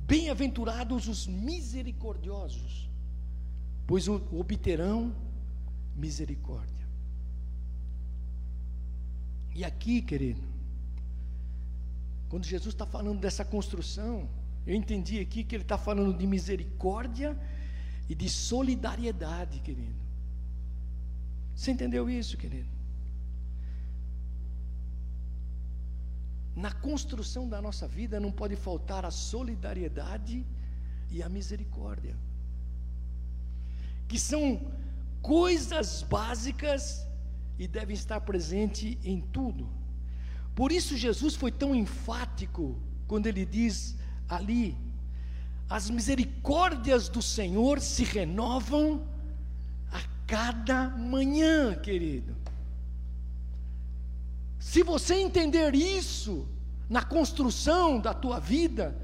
[0.00, 2.90] Bem-aventurados os misericordiosos,
[3.86, 5.14] pois obterão
[5.96, 6.86] misericórdia.
[9.54, 10.42] E aqui, querido,
[12.28, 14.28] quando Jesus está falando dessa construção,
[14.66, 17.36] eu entendi aqui que ele está falando de misericórdia
[18.08, 20.00] e de solidariedade, querido.
[21.54, 22.68] Você entendeu isso, querido?
[26.54, 30.46] Na construção da nossa vida não pode faltar a solidariedade
[31.10, 32.16] e a misericórdia,
[34.12, 34.60] que são
[35.22, 37.08] coisas básicas
[37.58, 39.66] e devem estar presentes em tudo.
[40.54, 43.96] Por isso Jesus foi tão enfático quando ele diz
[44.28, 44.76] ali:
[45.66, 49.08] as misericórdias do Senhor se renovam
[49.90, 52.36] a cada manhã, querido.
[54.58, 56.46] Se você entender isso
[56.86, 58.94] na construção da tua vida,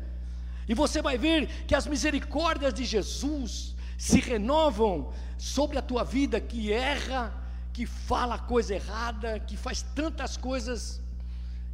[0.68, 6.40] e você vai ver que as misericórdias de Jesus se renovam sobre a tua vida
[6.40, 7.34] que erra,
[7.72, 11.03] que fala coisa errada, que faz tantas coisas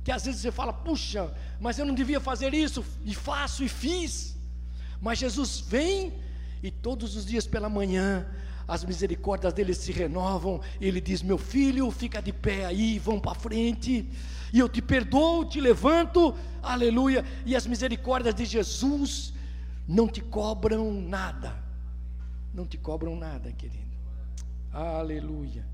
[0.02, 3.68] que às vezes você fala, puxa, mas eu não devia fazer isso, e faço e
[3.68, 4.36] fiz.
[5.00, 6.12] Mas Jesus vem
[6.62, 8.26] e todos os dias pela manhã
[8.66, 10.60] as misericórdias dele se renovam.
[10.80, 14.08] Ele diz: Meu filho, fica de pé aí, vão para frente,
[14.52, 17.24] e eu te perdoo, te levanto, aleluia.
[17.44, 19.32] E as misericórdias de Jesus
[19.86, 21.54] não te cobram nada,
[22.54, 23.98] não te cobram nada, querido,
[24.72, 25.66] aleluia.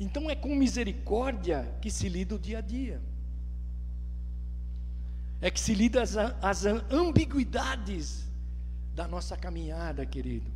[0.00, 3.00] Então é com misericórdia que se lida o dia a dia,
[5.40, 8.26] é que se lida as, as ambiguidades
[8.94, 10.50] da nossa caminhada, querido.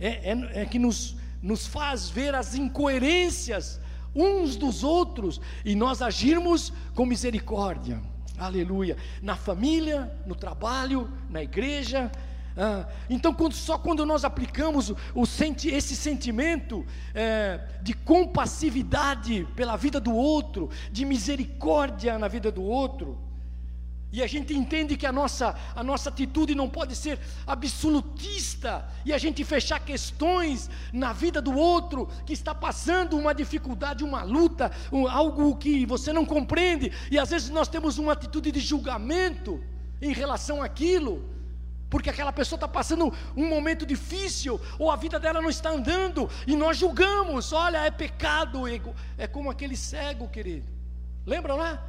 [0.00, 3.80] É, é, é que nos, nos faz ver as incoerências
[4.14, 8.02] uns dos outros e nós agirmos com misericórdia.
[8.38, 8.96] Aleluia.
[9.22, 12.10] Na família, no trabalho, na igreja.
[12.56, 16.84] Ah, então, quando, só quando nós aplicamos o, o senti, esse sentimento
[17.14, 23.18] é, de compassividade pela vida do outro, de misericórdia na vida do outro,
[24.12, 29.12] e a gente entende que a nossa, a nossa atitude não pode ser absolutista e
[29.12, 34.70] a gente fechar questões na vida do outro que está passando uma dificuldade, uma luta,
[34.92, 39.58] um, algo que você não compreende, e às vezes nós temos uma atitude de julgamento
[40.02, 41.24] em relação àquilo,
[41.92, 46.26] porque aquela pessoa está passando um momento difícil, ou a vida dela não está andando,
[46.46, 48.62] e nós julgamos, olha, é pecado,
[49.18, 50.66] é como aquele cego, querido.
[51.26, 51.86] Lembra lá?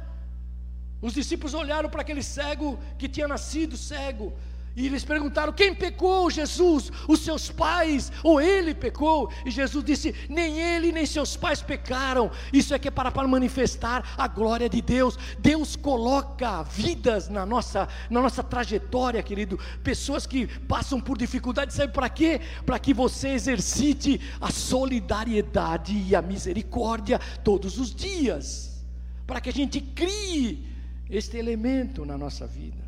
[1.00, 4.34] Os discípulos olharam para aquele cego que tinha nascido cego.
[4.76, 6.90] E eles perguntaram: quem pecou, Jesus?
[7.08, 9.30] Os seus pais ou ele pecou?
[9.46, 12.30] E Jesus disse: nem ele nem seus pais pecaram.
[12.52, 15.16] Isso é que é para, para manifestar a glória de Deus.
[15.38, 19.58] Deus coloca vidas na nossa, na nossa trajetória, querido.
[19.82, 22.40] Pessoas que passam por dificuldade, sabe para quê?
[22.66, 28.84] Para que você exercite a solidariedade e a misericórdia todos os dias.
[29.24, 30.66] Para que a gente crie
[31.08, 32.83] este elemento na nossa vida.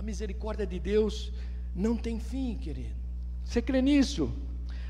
[0.00, 1.30] A misericórdia de Deus
[1.76, 2.96] não tem fim, querido.
[3.44, 4.32] Você crê nisso?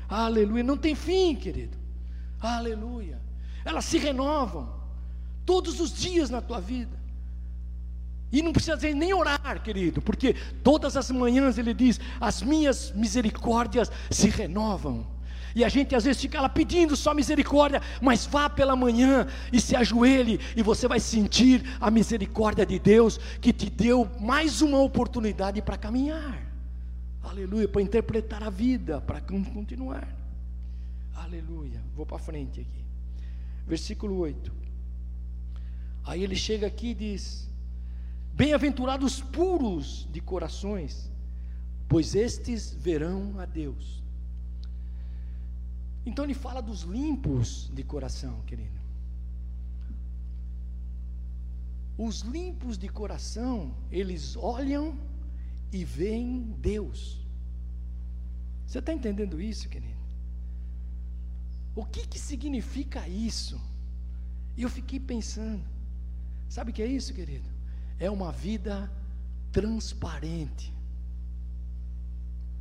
[0.07, 0.63] Aleluia.
[0.63, 1.77] Não tem fim, querido.
[2.39, 3.19] Aleluia.
[3.65, 4.73] Elas se renovam
[5.45, 6.97] todos os dias na tua vida.
[8.31, 10.33] E não precisa nem orar, querido, porque
[10.63, 15.05] todas as manhãs ele diz: As minhas misericórdias se renovam.
[15.55, 19.59] E a gente às vezes fica lá pedindo só misericórdia, mas vá pela manhã e
[19.59, 24.79] se ajoelhe, e você vai sentir a misericórdia de Deus que te deu mais uma
[24.79, 26.51] oportunidade para caminhar.
[27.23, 30.07] Aleluia, para interpretar a vida, para continuar.
[31.15, 31.81] Aleluia.
[31.95, 32.83] Vou para frente aqui.
[33.67, 34.51] Versículo 8.
[36.03, 37.49] Aí ele chega aqui e diz:
[38.33, 41.11] Bem-aventurados puros de corações,
[41.87, 44.00] pois estes verão a Deus.
[46.05, 48.79] Então ele fala dos limpos de coração, querido.
[51.97, 54.97] Os limpos de coração, eles olham
[55.71, 57.19] e veem Deus.
[58.65, 60.01] Você está entendendo isso, querido?
[61.75, 63.61] O que, que significa isso?
[64.57, 65.63] E eu fiquei pensando,
[66.49, 67.47] sabe o que é isso, querido?
[67.99, 68.91] É uma vida
[69.51, 70.73] transparente.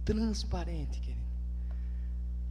[0.05, 1.20] Transparente, querido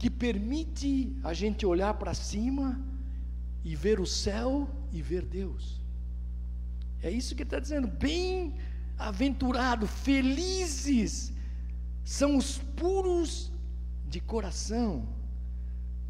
[0.00, 2.80] que permite a gente olhar para cima
[3.62, 5.78] e ver o céu e ver Deus.
[7.02, 7.86] É isso que ele está dizendo.
[7.86, 11.34] Bem-aventurado, felizes
[12.02, 13.52] são os puros
[14.08, 15.06] de coração,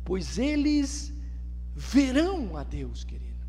[0.05, 1.13] pois eles
[1.75, 3.45] verão a Deus, querido.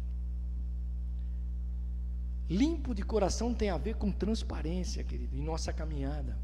[2.49, 6.35] Limpo de coração tem a ver com transparência, querido, em nossa caminhada.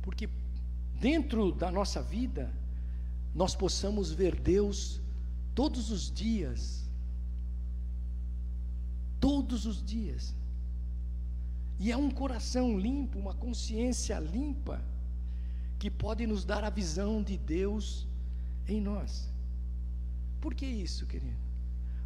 [0.00, 0.26] Porque
[1.00, 2.52] dentro da nossa vida,
[3.34, 5.00] nós possamos ver Deus
[5.54, 6.84] todos os dias.
[9.18, 10.34] Todos os dias.
[11.78, 14.82] E é um coração limpo, uma consciência limpa,
[15.78, 18.06] que pode nos dar a visão de Deus
[18.68, 19.30] em nós.
[20.38, 21.40] Por que isso, querido?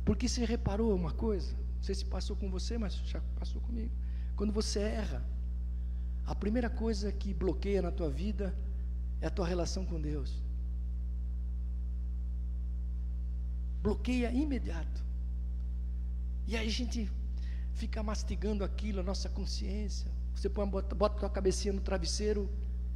[0.05, 1.53] Porque você reparou uma coisa?
[1.77, 3.91] Não sei se passou com você, mas já passou comigo.
[4.37, 5.25] Quando você erra,
[6.25, 8.55] a primeira coisa que bloqueia na tua vida
[9.25, 10.31] é a tua relação com Deus.
[13.83, 15.03] Bloqueia imediato.
[16.47, 17.11] E aí a gente
[17.73, 20.11] fica mastigando aquilo, a nossa consciência.
[20.35, 22.51] Você põe, bota, bota tua cabecinha no travesseiro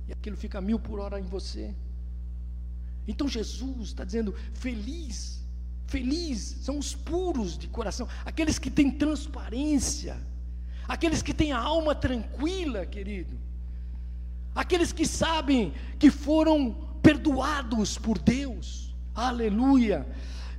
[0.06, 1.74] e aquilo fica mil por hora em você.
[3.06, 5.42] Então Jesus está dizendo: feliz,
[5.86, 10.20] feliz são os puros de coração, aqueles que têm transparência,
[10.86, 13.40] aqueles que têm a alma tranquila, querido,
[14.54, 20.06] aqueles que sabem que foram perdoados por Deus, aleluia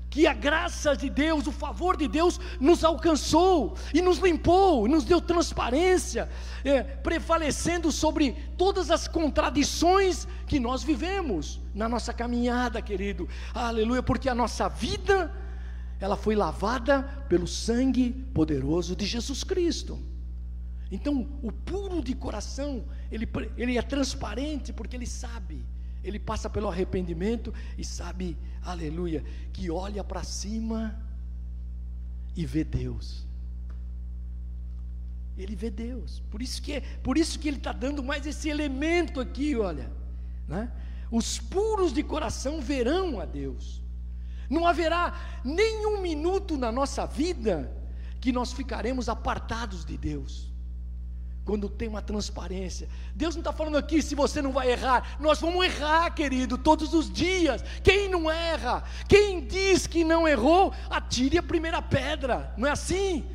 [0.10, 4.90] que a graça de Deus, o favor de Deus nos alcançou e nos limpou, e
[4.90, 6.28] nos deu transparência,
[6.64, 13.30] é, prevalecendo sobre todas as contradições que nós vivemos na nossa caminhada, querido.
[13.54, 15.32] Aleluia, porque a nossa vida
[16.00, 20.00] ela foi lavada pelo sangue poderoso de Jesus Cristo.
[20.92, 25.64] Então, o puro de coração, ele, ele é transparente porque ele sabe
[26.04, 30.98] ele passa pelo arrependimento e sabe, aleluia, que olha para cima
[32.36, 33.28] e vê Deus.
[35.38, 36.22] Ele vê Deus.
[36.30, 39.92] Por isso que, por isso que ele está dando mais esse elemento aqui, olha.
[40.48, 40.72] Né?
[41.12, 43.82] Os puros de coração verão a Deus.
[44.50, 47.76] Não haverá nenhum minuto na nossa vida
[48.20, 50.49] que nós ficaremos apartados de Deus
[51.50, 52.88] quando tem uma transparência.
[53.16, 56.94] Deus não está falando aqui se você não vai errar, nós vamos errar, querido, todos
[56.94, 57.64] os dias.
[57.84, 63.26] Quem não erra, quem diz que não errou, atire a primeira pedra, não é assim?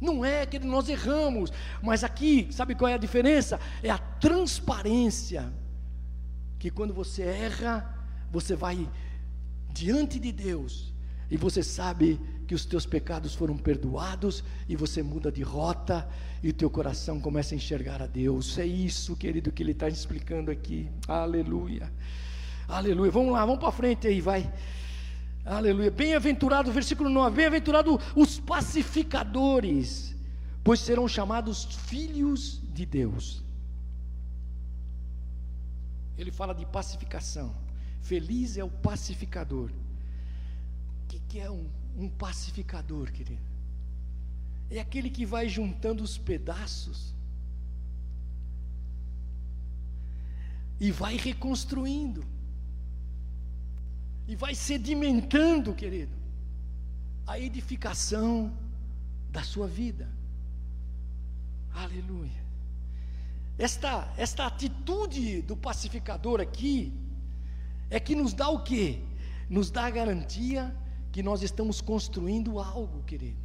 [0.00, 1.50] Não é que nós erramos,
[1.82, 3.58] mas aqui, sabe qual é a diferença?
[3.82, 5.52] É a transparência.
[6.60, 7.92] Que quando você erra,
[8.30, 8.88] você vai
[9.72, 10.93] diante de Deus
[11.30, 16.08] e você sabe que os teus pecados foram perdoados e você muda de rota
[16.42, 18.58] e o teu coração começa a enxergar a Deus.
[18.58, 20.88] É isso, querido, que ele está explicando aqui.
[21.08, 21.90] Aleluia.
[22.68, 23.10] Aleluia.
[23.10, 24.52] Vamos lá, vamos para frente aí, vai.
[25.44, 25.90] Aleluia.
[25.90, 30.14] Bem-aventurado, versículo 9: Bem-aventurado os pacificadores,
[30.62, 33.42] pois serão chamados filhos de Deus.
[36.16, 37.54] Ele fala de pacificação.
[38.00, 39.70] Feliz é o pacificador.
[41.14, 43.40] Que, que é um, um pacificador, querido?
[44.68, 47.14] é aquele que vai juntando os pedaços
[50.80, 52.24] e vai reconstruindo,
[54.26, 56.16] e vai sedimentando, querido,
[57.28, 58.52] a edificação
[59.30, 60.10] da sua vida.
[61.72, 62.42] Aleluia.
[63.56, 66.92] Esta, esta atitude do pacificador aqui
[67.88, 69.04] é que nos dá o que?
[69.48, 70.76] Nos dá a garantia
[71.14, 73.38] que nós estamos construindo algo, querido.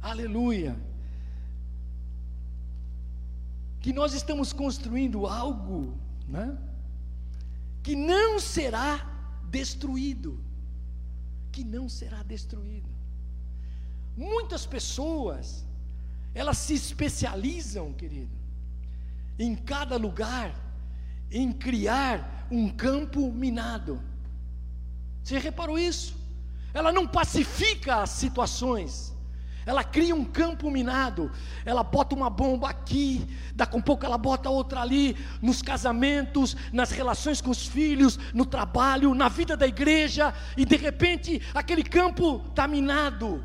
[0.00, 0.74] Aleluia.
[3.78, 6.56] Que nós estamos construindo algo, né?
[7.82, 9.06] Que não será
[9.50, 10.42] destruído.
[11.52, 12.88] Que não será destruído.
[14.16, 15.66] Muitas pessoas,
[16.34, 18.34] elas se especializam, querido,
[19.38, 20.54] em cada lugar,
[21.30, 24.00] em criar um campo minado.
[25.22, 26.18] Você reparou isso?
[26.72, 29.10] Ela não pacifica as situações,
[29.66, 31.30] ela cria um campo minado,
[31.64, 36.90] ela bota uma bomba aqui, daqui a pouco ela bota outra ali, nos casamentos, nas
[36.90, 42.42] relações com os filhos, no trabalho, na vida da igreja, e de repente aquele campo
[42.48, 43.44] está minado.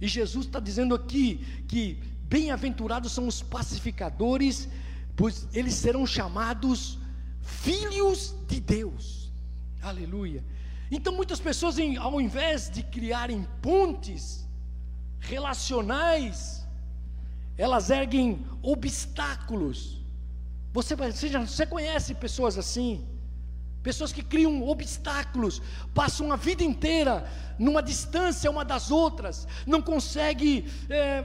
[0.00, 4.68] E Jesus está dizendo aqui que bem-aventurados são os pacificadores,
[5.16, 6.98] pois eles serão chamados
[7.40, 9.32] filhos de Deus.
[9.82, 10.44] Aleluia.
[10.90, 14.48] Então muitas pessoas, ao invés de criarem pontes,
[15.20, 16.66] relacionais,
[17.56, 20.00] elas erguem obstáculos.
[20.72, 23.06] Você, você, já, você conhece pessoas assim?
[23.82, 25.62] Pessoas que criam obstáculos,
[25.94, 27.28] passam a vida inteira
[27.58, 31.24] numa distância uma das outras, não consegue é,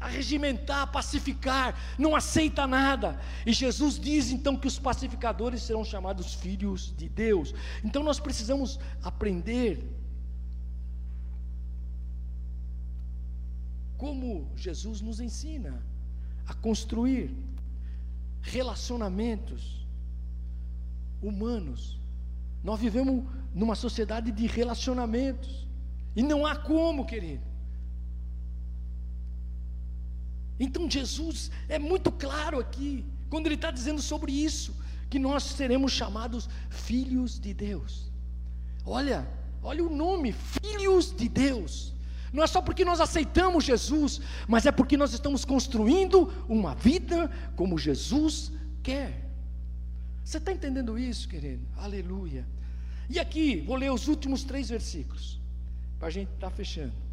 [0.00, 3.18] arregimentar, pacificar, não aceita nada.
[3.44, 7.54] E Jesus diz então que os pacificadores serão chamados filhos de Deus.
[7.84, 9.84] Então nós precisamos aprender
[13.96, 15.82] como Jesus nos ensina
[16.46, 17.36] a construir
[18.40, 19.86] relacionamentos
[21.20, 21.98] humanos.
[22.62, 25.66] Nós vivemos numa sociedade de relacionamentos,
[26.14, 27.47] e não há como, querido.
[30.58, 34.74] Então Jesus é muito claro aqui, quando ele está dizendo sobre isso,
[35.08, 38.10] que nós seremos chamados filhos de Deus.
[38.84, 39.28] Olha,
[39.62, 41.94] olha o nome, filhos de Deus.
[42.32, 47.30] Não é só porque nós aceitamos Jesus, mas é porque nós estamos construindo uma vida
[47.56, 48.52] como Jesus
[48.82, 49.26] quer.
[50.24, 51.66] Você está entendendo isso, querido?
[51.76, 52.46] Aleluia.
[53.08, 55.40] E aqui, vou ler os últimos três versículos,
[55.98, 57.07] para a gente estar tá fechando.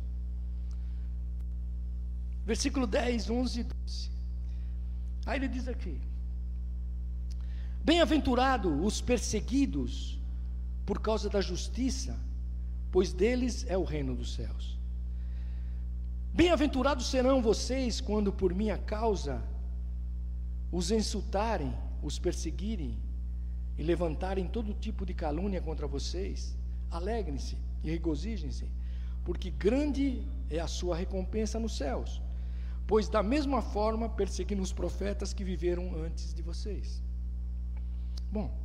[2.45, 4.11] Versículo 10, 11 e 12.
[5.25, 5.99] Aí ele diz aqui:
[7.83, 10.19] Bem-aventurado os perseguidos
[10.85, 12.17] por causa da justiça,
[12.91, 14.77] pois deles é o reino dos céus.
[16.33, 19.41] Bem-aventurados serão vocês quando por minha causa
[20.71, 21.73] os insultarem,
[22.03, 22.97] os perseguirem
[23.77, 26.55] e levantarem todo tipo de calúnia contra vocês.
[26.91, 28.69] Alegrem-se e regozijem-se,
[29.23, 32.21] porque grande é a sua recompensa nos céus,
[32.87, 37.01] pois da mesma forma perseguiram os profetas que viveram antes de vocês.
[38.31, 38.55] Bom,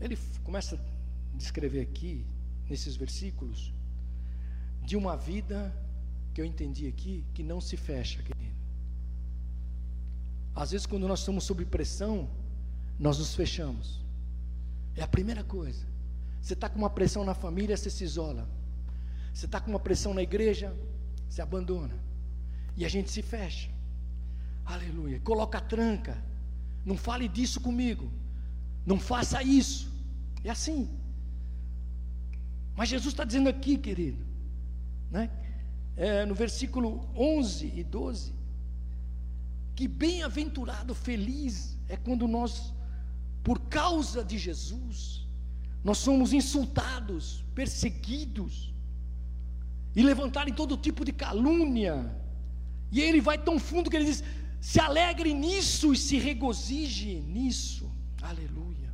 [0.00, 2.26] ele começa a descrever aqui,
[2.68, 3.72] nesses versículos,
[4.82, 5.74] de uma vida
[6.32, 8.56] que eu entendi aqui, que não se fecha, querido.
[10.54, 12.28] Às vezes, quando nós estamos sob pressão,
[12.98, 14.00] nós nos fechamos.
[14.96, 15.86] É a primeira coisa.
[16.40, 18.48] Você está com uma pressão na família, você se isola.
[19.32, 20.74] Você está com uma pressão na igreja,
[21.28, 22.09] se abandona.
[22.76, 23.70] E a gente se fecha.
[24.64, 25.20] Aleluia.
[25.20, 26.22] Coloca a tranca.
[26.84, 28.10] Não fale disso comigo.
[28.86, 29.90] Não faça isso.
[30.44, 30.88] É assim.
[32.76, 34.24] Mas Jesus está dizendo aqui, querido,
[35.10, 35.30] né?
[35.96, 38.32] É, no versículo 11 e 12,
[39.74, 42.72] que bem-aventurado, feliz é quando nós,
[43.42, 45.26] por causa de Jesus,
[45.82, 48.72] nós somos insultados, perseguidos,
[49.94, 52.14] e levantarem todo tipo de calúnia.
[52.90, 54.22] E ele vai tão fundo que ele diz:
[54.60, 57.90] se alegre nisso e se regozije nisso.
[58.20, 58.92] Aleluia.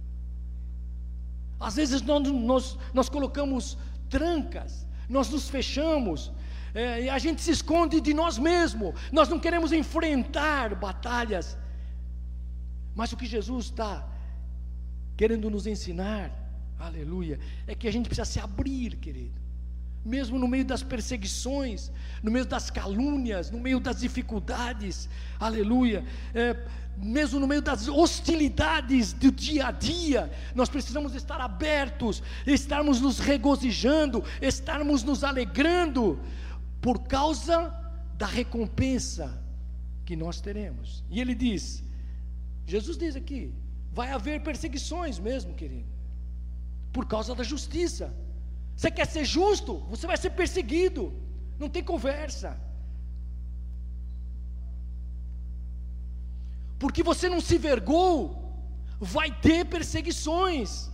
[1.59, 3.79] Às vezes nós, nós, nós colocamos
[4.11, 6.31] trancas, nós nos fechamos,
[6.75, 11.57] é, e a gente se esconde de nós mesmos, nós não queremos enfrentar batalhas.
[12.95, 14.07] Mas o que Jesus está
[15.17, 16.31] querendo nos ensinar,
[16.79, 19.46] aleluia, é que a gente precisa se abrir, querido
[20.07, 21.91] mesmo no meio das perseguições,
[22.23, 26.57] no meio das calúnias, no meio das dificuldades, aleluia, é,
[26.97, 33.19] mesmo no meio das hostilidades do dia a dia, nós precisamos estar abertos, estarmos nos
[33.19, 36.19] regozijando, estarmos nos alegrando,
[36.81, 37.75] por causa
[38.17, 39.43] da recompensa
[40.05, 41.05] que nós teremos.
[41.11, 41.83] E ele diz:
[42.65, 43.53] Jesus diz aqui,
[43.93, 45.89] vai haver perseguições mesmo, querido,
[46.93, 48.15] por causa da justiça.
[48.77, 49.79] Você quer ser justo?
[49.91, 51.13] Você vai ser perseguido.
[51.59, 52.61] Não tem conversa.
[56.79, 58.53] Porque você não se vergou,
[59.01, 60.91] vai ter perseguições.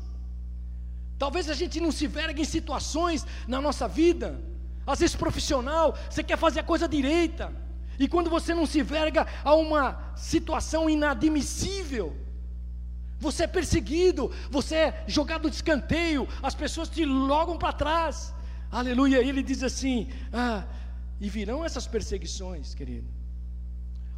[1.19, 4.41] Talvez a gente não se vergue em situações na nossa vida,
[4.87, 7.53] às vezes profissional, você quer fazer a coisa direita,
[7.99, 12.17] e quando você não se verga a uma situação inadmissível,
[13.23, 18.35] você é perseguido, você é jogado de escanteio, as pessoas te logam para trás.
[18.69, 19.19] Aleluia.
[19.23, 20.67] Ele diz assim: ah,
[21.21, 23.09] e virão essas perseguições, querido,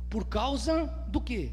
[0.08, 1.52] por causa do que?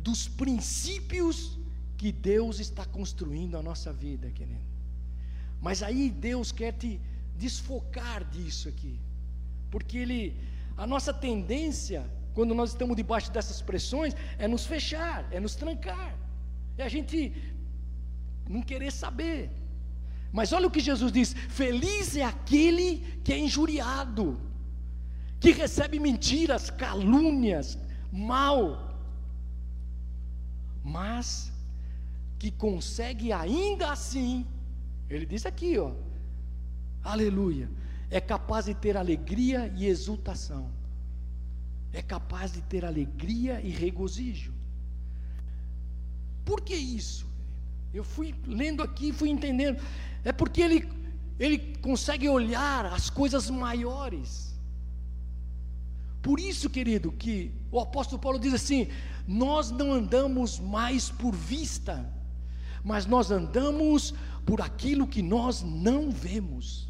[0.00, 1.56] Dos princípios
[1.96, 4.66] que Deus está construindo a nossa vida, querido.
[5.62, 7.00] Mas aí Deus quer te
[7.36, 8.98] desfocar disso aqui,
[9.70, 10.36] porque Ele,
[10.76, 12.04] a nossa tendência,
[12.34, 16.25] quando nós estamos debaixo dessas pressões, é nos fechar, é nos trancar.
[16.78, 17.32] É a gente
[18.48, 19.50] não querer saber.
[20.32, 24.40] Mas olha o que Jesus diz: Feliz é aquele que é injuriado,
[25.40, 27.78] que recebe mentiras, calúnias,
[28.12, 28.86] mal,
[30.82, 31.52] mas
[32.38, 34.46] que consegue ainda assim,
[35.08, 35.92] ele diz aqui, ó,
[37.02, 37.68] aleluia,
[38.10, 40.70] é capaz de ter alegria e exultação,
[41.92, 44.55] é capaz de ter alegria e regozijo.
[46.46, 47.26] Por que isso?
[47.92, 49.82] Eu fui lendo aqui, fui entendendo.
[50.24, 50.88] É porque ele,
[51.38, 54.54] ele consegue olhar as coisas maiores.
[56.22, 58.88] Por isso, querido, que o apóstolo Paulo diz assim:
[59.26, 62.08] nós não andamos mais por vista,
[62.84, 66.88] mas nós andamos por aquilo que nós não vemos.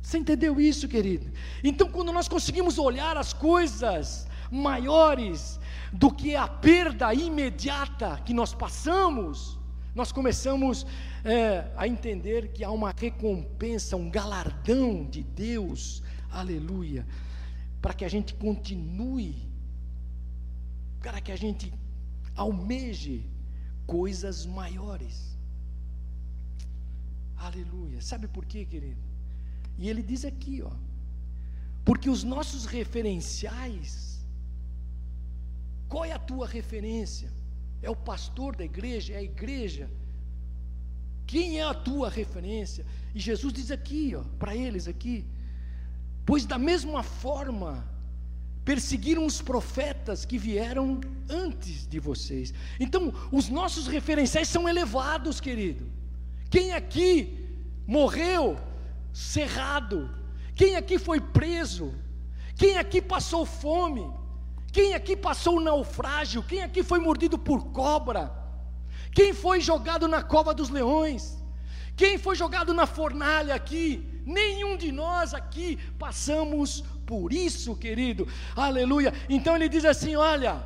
[0.00, 1.32] Você entendeu isso, querido?
[1.64, 5.58] Então, quando nós conseguimos olhar as coisas maiores,
[5.92, 9.58] do que a perda imediata que nós passamos,
[9.94, 10.86] nós começamos
[11.24, 17.06] é, a entender que há uma recompensa, um galardão de Deus, aleluia,
[17.80, 19.48] para que a gente continue,
[21.00, 21.72] para que a gente
[22.34, 23.24] almeje
[23.86, 25.36] coisas maiores.
[27.36, 28.00] Aleluia.
[28.00, 29.00] Sabe por quê, querido?
[29.78, 30.72] E ele diz aqui, ó,
[31.84, 34.15] porque os nossos referenciais
[35.88, 37.30] qual é a tua referência?
[37.82, 39.14] É o pastor da igreja?
[39.14, 39.90] É a igreja?
[41.26, 42.84] Quem é a tua referência?
[43.14, 45.24] E Jesus diz aqui, ó, para eles aqui,
[46.24, 47.88] pois da mesma forma
[48.64, 52.52] perseguiram os profetas que vieram antes de vocês.
[52.80, 55.86] Então, os nossos referenciais são elevados, querido.
[56.50, 57.48] Quem aqui
[57.86, 58.58] morreu
[59.12, 60.10] cerrado?
[60.54, 61.94] Quem aqui foi preso?
[62.56, 64.10] Quem aqui passou fome?
[64.76, 66.42] Quem aqui passou naufrágio?
[66.42, 68.30] Quem aqui foi mordido por cobra?
[69.10, 71.42] Quem foi jogado na cova dos leões?
[71.96, 74.06] Quem foi jogado na fornalha aqui?
[74.26, 78.28] Nenhum de nós aqui passamos por isso, querido.
[78.54, 79.14] Aleluia.
[79.30, 80.62] Então ele diz assim: olha,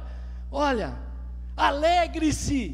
[0.51, 0.99] olha,
[1.57, 2.65] alegre-se,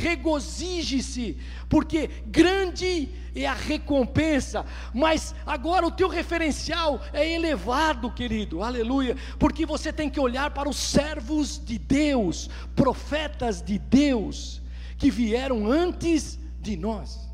[0.00, 1.38] regozije-se,
[1.68, 9.66] porque grande é a recompensa, mas agora o teu referencial é elevado, querido, aleluia, porque
[9.66, 14.62] você tem que olhar para os servos de Deus, profetas de Deus,
[14.98, 17.24] que vieram antes de nós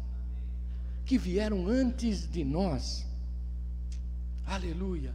[1.10, 3.04] que vieram antes de nós.
[4.46, 5.12] Aleluia.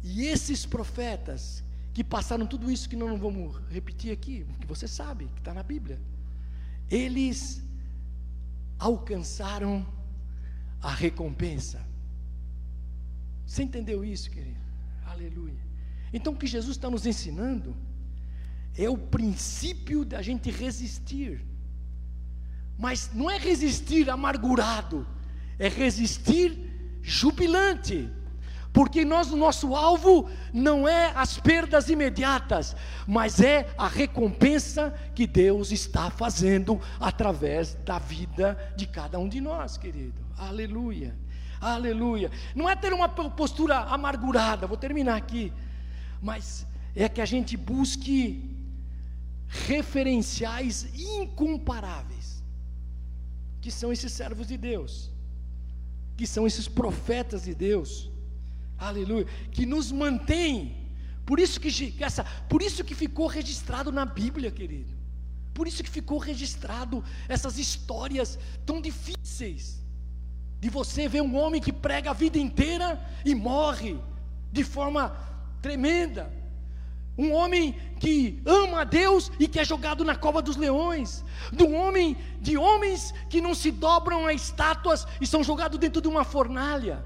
[0.00, 4.86] E esses profetas que passaram tudo isso que nós não vamos repetir aqui, que você
[4.86, 5.98] sabe, que está na Bíblia,
[6.90, 7.62] eles
[8.78, 9.86] alcançaram
[10.80, 11.86] a recompensa.
[13.46, 14.60] Você entendeu isso, querido?
[15.04, 15.58] Aleluia.
[16.12, 17.76] Então o que Jesus está nos ensinando
[18.76, 21.44] é o princípio da gente resistir
[22.78, 25.04] mas não é resistir amargurado,
[25.58, 26.56] é resistir
[27.02, 28.08] jubilante.
[28.72, 35.26] Porque nós, o nosso alvo não é as perdas imediatas, mas é a recompensa que
[35.26, 40.20] Deus está fazendo através da vida de cada um de nós, querido.
[40.36, 41.16] Aleluia.
[41.60, 42.30] Aleluia.
[42.54, 45.52] Não é ter uma postura amargurada, vou terminar aqui.
[46.22, 48.54] Mas é que a gente busque
[49.48, 52.42] referenciais incomparáveis
[53.60, 55.10] que são esses servos de Deus,
[56.16, 58.10] que são esses profetas de Deus,
[58.78, 60.76] aleluia, que nos mantém.
[61.26, 64.96] Por isso que essa, por isso que ficou registrado na Bíblia, querido.
[65.52, 69.82] Por isso que ficou registrado essas histórias tão difíceis
[70.60, 73.98] de você ver um homem que prega a vida inteira e morre
[74.52, 75.16] de forma
[75.60, 76.32] tremenda.
[77.16, 81.24] Um homem que ama a Deus e que é jogado na cova dos leões.
[81.52, 86.00] De um homem, de homens que não se dobram a estátuas e são jogados dentro
[86.00, 87.04] de uma fornalha.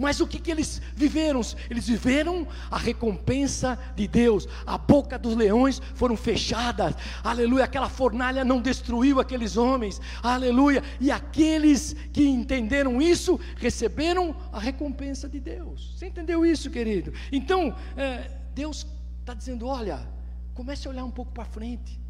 [0.00, 1.42] Mas o que, que eles viveram?
[1.68, 4.48] Eles viveram a recompensa de Deus.
[4.66, 6.94] A boca dos leões foram fechadas.
[7.22, 7.64] Aleluia.
[7.64, 10.00] Aquela fornalha não destruiu aqueles homens.
[10.22, 10.82] Aleluia.
[10.98, 15.92] E aqueles que entenderam isso receberam a recompensa de Deus.
[15.94, 17.12] Você entendeu isso, querido?
[17.30, 18.86] Então, é, Deus
[19.20, 20.08] está dizendo: olha,
[20.54, 22.00] comece a olhar um pouco para frente.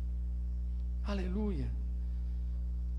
[1.04, 1.68] Aleluia.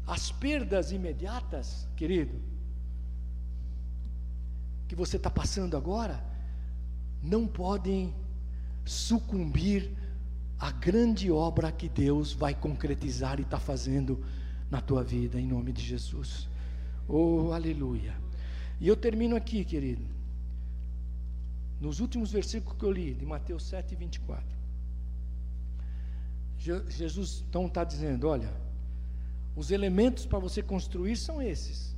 [0.05, 2.50] As perdas imediatas, querido,
[4.91, 6.21] que você está passando agora,
[7.23, 8.13] não podem
[8.83, 9.89] sucumbir
[10.59, 14.21] à grande obra que Deus vai concretizar e está fazendo
[14.69, 16.49] na tua vida, em nome de Jesus.
[17.07, 18.13] Oh, aleluia.
[18.81, 20.05] E eu termino aqui, querido
[21.79, 24.43] nos últimos versículos que eu li, de Mateus 7, 24.
[26.89, 28.53] Jesus então está dizendo: olha,
[29.55, 31.90] os elementos para você construir são esses.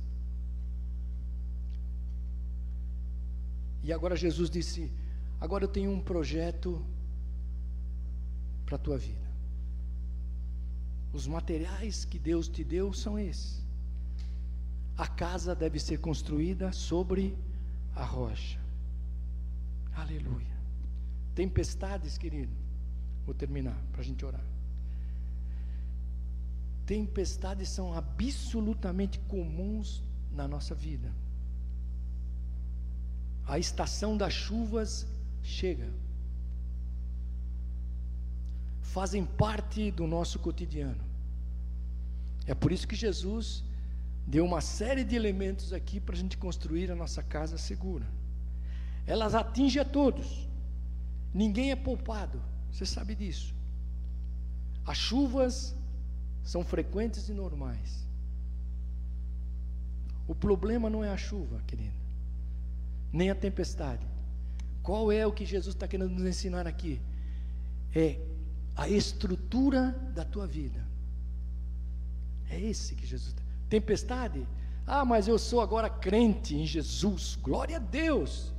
[3.84, 4.90] E agora Jesus disse:
[5.38, 6.82] agora eu tenho um projeto
[8.64, 9.28] para a tua vida.
[11.12, 13.62] Os materiais que Deus te deu são esses.
[14.96, 17.36] A casa deve ser construída sobre
[17.94, 18.58] a rocha.
[19.94, 20.54] Aleluia.
[21.34, 22.52] Tempestades, querido.
[23.26, 24.44] Vou terminar para a gente orar.
[26.86, 31.12] Tempestades são absolutamente comuns na nossa vida.
[33.46, 35.06] A estação das chuvas
[35.42, 35.88] chega.
[38.80, 41.04] Fazem parte do nosso cotidiano.
[42.46, 43.62] É por isso que Jesus
[44.26, 48.06] deu uma série de elementos aqui para a gente construir a nossa casa segura
[49.06, 50.48] elas atingem a todos,
[51.32, 52.40] ninguém é poupado,
[52.70, 53.54] você sabe disso.
[54.86, 55.74] As chuvas
[56.42, 58.04] são frequentes e normais.
[60.26, 61.94] O problema não é a chuva, querido,
[63.14, 64.04] nem a tempestade.
[64.82, 67.00] Qual é o que Jesus está querendo nos ensinar aqui?
[67.94, 68.18] É
[68.74, 70.84] a estrutura da tua vida.
[72.50, 73.34] É esse que Jesus.
[73.68, 74.46] Tempestade?
[74.84, 77.38] Ah, mas eu sou agora crente em Jesus.
[77.40, 78.52] Glória a Deus.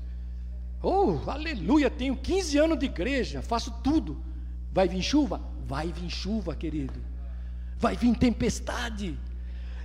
[0.82, 4.24] Oh, aleluia, tenho 15 anos de igreja, faço tudo.
[4.72, 5.42] Vai vir chuva?
[5.68, 7.00] Vai vir chuva, querido.
[7.78, 9.20] Vai vir tempestade.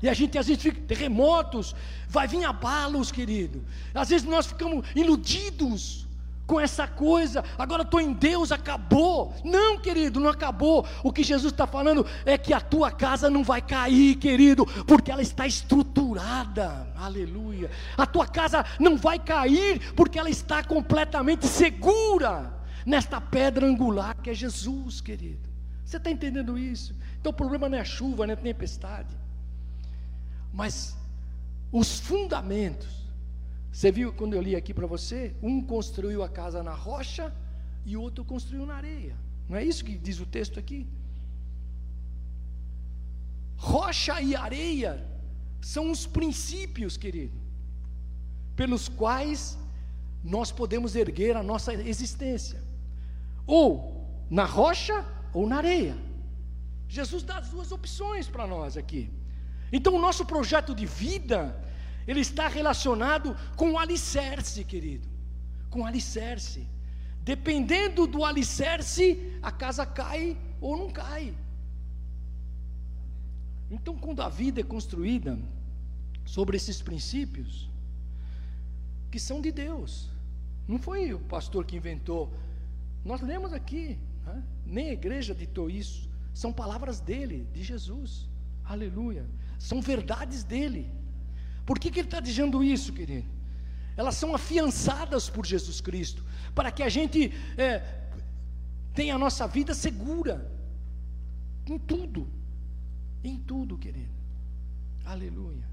[0.02, 1.74] E a gente às vezes fica terremotos,
[2.08, 3.64] vai vir abalos, querido.
[3.94, 6.06] Às vezes nós ficamos iludidos
[6.50, 9.32] com essa coisa, agora estou em Deus, acabou.
[9.44, 10.84] Não, querido, não acabou.
[11.04, 15.12] O que Jesus está falando é que a tua casa não vai cair, querido, porque
[15.12, 16.92] ela está estruturada.
[16.96, 17.70] Aleluia.
[17.96, 22.52] A tua casa não vai cair, porque ela está completamente segura
[22.84, 25.48] nesta pedra angular que é Jesus, querido.
[25.84, 26.96] Você está entendendo isso?
[27.20, 29.16] Então o problema não é a chuva, não é a tempestade,
[30.52, 30.96] mas
[31.72, 33.00] os fundamentos
[33.72, 35.34] você viu quando eu li aqui para você?
[35.42, 37.32] Um construiu a casa na rocha
[37.84, 39.16] e o outro construiu na areia.
[39.48, 40.86] Não é isso que diz o texto aqui?
[43.56, 45.06] Rocha e areia
[45.60, 47.38] são os princípios, querido,
[48.56, 49.58] pelos quais
[50.22, 52.62] nós podemos erguer a nossa existência,
[53.46, 55.96] ou na rocha ou na areia.
[56.88, 59.10] Jesus dá as duas opções para nós aqui.
[59.72, 61.56] Então, o nosso projeto de vida
[62.06, 65.08] ele está relacionado com o alicerce, querido.
[65.68, 66.66] Com o alicerce.
[67.22, 71.34] Dependendo do alicerce, a casa cai ou não cai.
[73.70, 75.38] Então, quando a vida é construída
[76.24, 77.70] sobre esses princípios,
[79.10, 80.10] que são de Deus,
[80.66, 82.32] não foi o pastor que inventou,
[83.04, 84.42] nós lemos aqui, né?
[84.66, 88.28] nem a igreja ditou isso, são palavras dele, de Jesus,
[88.64, 89.26] aleluia,
[89.60, 90.90] são verdades dele.
[91.66, 93.28] Por que, que ele está dizendo isso, querido?
[93.96, 97.80] Elas são afiançadas por Jesus Cristo, para que a gente é,
[98.94, 100.50] tenha a nossa vida segura,
[101.66, 102.26] em tudo,
[103.22, 104.14] em tudo, querido.
[105.04, 105.68] Aleluia.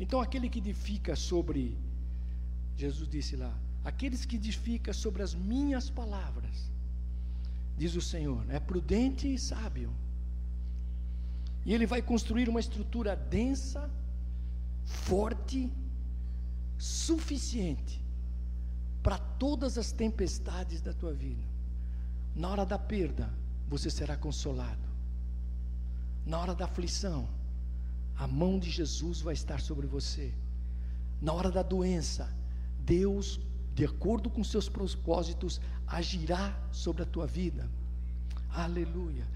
[0.00, 1.76] Então, aquele que edifica sobre,
[2.74, 3.54] Jesus disse lá,
[3.84, 6.70] aqueles que edificam sobre as minhas palavras,
[7.76, 9.92] diz o Senhor, é prudente e sábio.
[11.64, 13.88] E ele vai construir uma estrutura densa,
[14.84, 15.70] forte,
[16.78, 18.02] suficiente
[19.02, 21.42] para todas as tempestades da tua vida.
[22.34, 23.32] Na hora da perda,
[23.68, 24.88] você será consolado.
[26.24, 27.28] Na hora da aflição,
[28.16, 30.32] a mão de Jesus vai estar sobre você.
[31.20, 32.32] Na hora da doença,
[32.80, 33.40] Deus,
[33.74, 37.68] de acordo com seus propósitos, agirá sobre a tua vida.
[38.50, 39.26] Aleluia.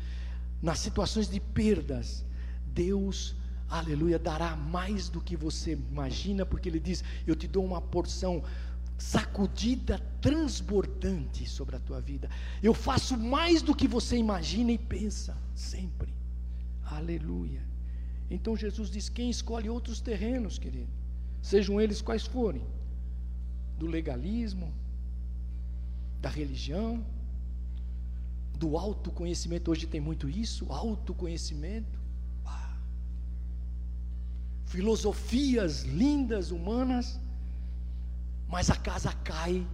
[0.62, 2.24] Nas situações de perdas,
[2.66, 3.34] Deus
[3.68, 8.42] aleluia, dará mais do que você imagina, porque ele diz: Eu te dou uma porção
[8.96, 12.30] sacudida, transbordante sobre a tua vida.
[12.62, 16.14] Eu faço mais do que você imagina e pensa, sempre.
[16.84, 17.62] Aleluia.
[18.30, 20.88] Então Jesus diz: Quem escolhe outros terrenos, querido,
[21.42, 22.66] sejam eles quais forem,
[23.78, 24.72] do legalismo,
[26.20, 27.04] da religião,
[28.58, 32.06] do autoconhecimento, hoje tem muito isso, autoconhecimento
[34.66, 37.18] filosofias lindas, humanas,
[38.48, 39.66] mas a casa cai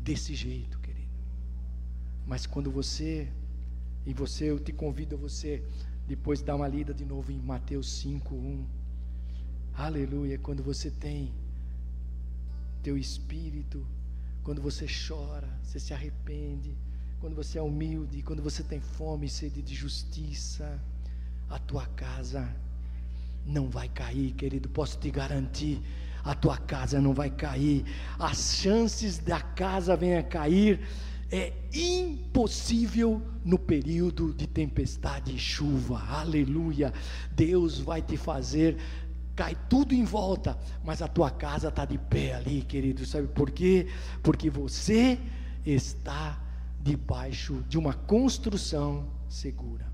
[0.00, 1.08] desse jeito, querido.
[2.26, 3.32] Mas quando você,
[4.04, 5.64] e você, eu te convido a você
[6.06, 8.66] depois dar uma lida de novo em Mateus 5, 1.
[9.74, 11.32] Aleluia, quando você tem
[12.82, 13.86] teu espírito,
[14.42, 16.76] quando você chora, você se arrepende,
[17.20, 20.80] quando você é humilde, quando você tem fome e sede de justiça,
[21.48, 22.48] a tua casa
[23.44, 25.80] não vai cair, querido, posso te garantir.
[26.24, 27.84] A tua casa não vai cair,
[28.18, 30.80] as chances da casa venha cair
[31.30, 36.00] é impossível no período de tempestade e chuva.
[36.08, 36.92] Aleluia!
[37.32, 38.76] Deus vai te fazer
[39.36, 43.04] cai tudo em volta, mas a tua casa está de pé ali, querido.
[43.04, 43.86] Sabe por quê?
[44.22, 45.18] Porque você
[45.64, 46.40] está
[46.86, 49.92] debaixo de uma construção segura.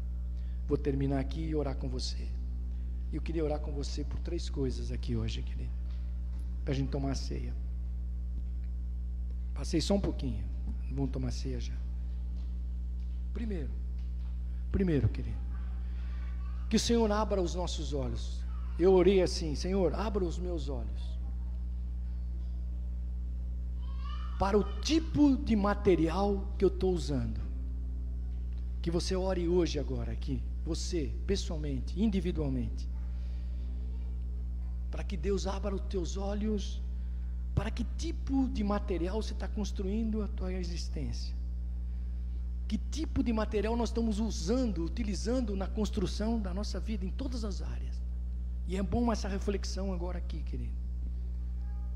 [0.68, 2.28] Vou terminar aqui e orar com você.
[3.10, 5.72] Eu queria orar com você por três coisas aqui hoje, querido.
[6.62, 7.54] Para a gente tomar a ceia.
[9.54, 10.44] Passei só um pouquinho.
[10.90, 11.74] Vamos tomar ceia já.
[13.32, 13.70] Primeiro,
[14.70, 15.38] primeiro, querido,
[16.68, 18.44] que o Senhor abra os nossos olhos.
[18.78, 21.11] Eu orei assim: Senhor, abra os meus olhos
[24.42, 27.40] para o tipo de material que eu estou usando.
[28.82, 32.90] Que você ore hoje, agora, aqui, você, pessoalmente, individualmente
[34.90, 36.82] para que Deus abra os teus olhos
[37.54, 41.32] para que tipo de material você está construindo a tua existência.
[42.66, 47.44] Que tipo de material nós estamos usando, utilizando na construção da nossa vida em todas
[47.44, 48.02] as áreas.
[48.66, 50.74] E é bom essa reflexão agora aqui, querido.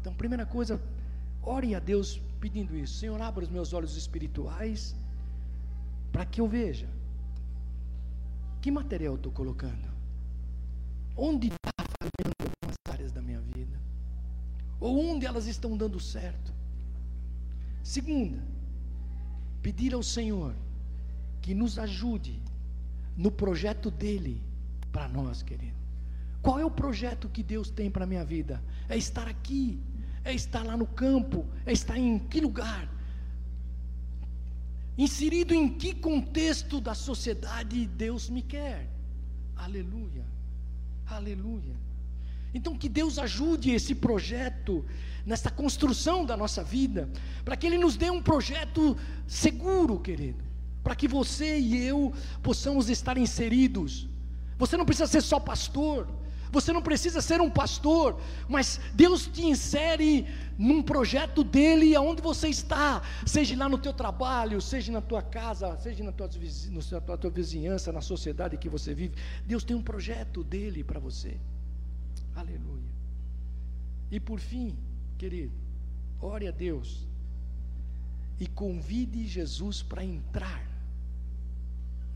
[0.00, 0.80] Então, primeira coisa,
[1.42, 2.94] ore a Deus pedindo isso.
[3.00, 4.94] Senhor, abra os meus olhos espirituais
[6.12, 6.88] para que eu veja
[8.62, 9.88] que material eu estou colocando.
[11.16, 12.52] Onde está falhando
[12.88, 13.76] áreas da minha vida?
[14.78, 16.52] Ou onde elas estão dando certo?
[17.82, 18.40] Segunda,
[19.60, 20.54] pedir ao Senhor
[21.42, 22.40] que nos ajude
[23.16, 24.40] no projeto dele
[24.92, 25.78] para nós, querido.
[26.42, 28.62] Qual é o projeto que Deus tem para a minha vida?
[28.88, 29.80] É estar aqui,
[30.26, 32.88] é estar lá no campo, é estar em que lugar?
[34.98, 38.90] Inserido em que contexto da sociedade Deus me quer?
[39.54, 40.24] Aleluia,
[41.06, 41.76] aleluia.
[42.52, 44.84] Então, que Deus ajude esse projeto,
[45.24, 47.08] nessa construção da nossa vida,
[47.44, 48.96] para que Ele nos dê um projeto
[49.28, 50.42] seguro, querido,
[50.82, 52.12] para que você e eu
[52.42, 54.08] possamos estar inseridos.
[54.58, 56.08] Você não precisa ser só pastor,
[56.50, 60.26] você não precisa ser um pastor, mas Deus te insere
[60.58, 65.76] num projeto dele aonde você está, seja lá no teu trabalho, seja na tua casa,
[65.76, 66.28] seja na tua,
[67.08, 69.14] na tua vizinhança, na sociedade que você vive.
[69.44, 71.36] Deus tem um projeto dele para você.
[72.34, 72.96] Aleluia.
[74.10, 74.76] E por fim,
[75.18, 75.52] querido,
[76.20, 77.06] ore a Deus
[78.38, 80.66] e convide Jesus para entrar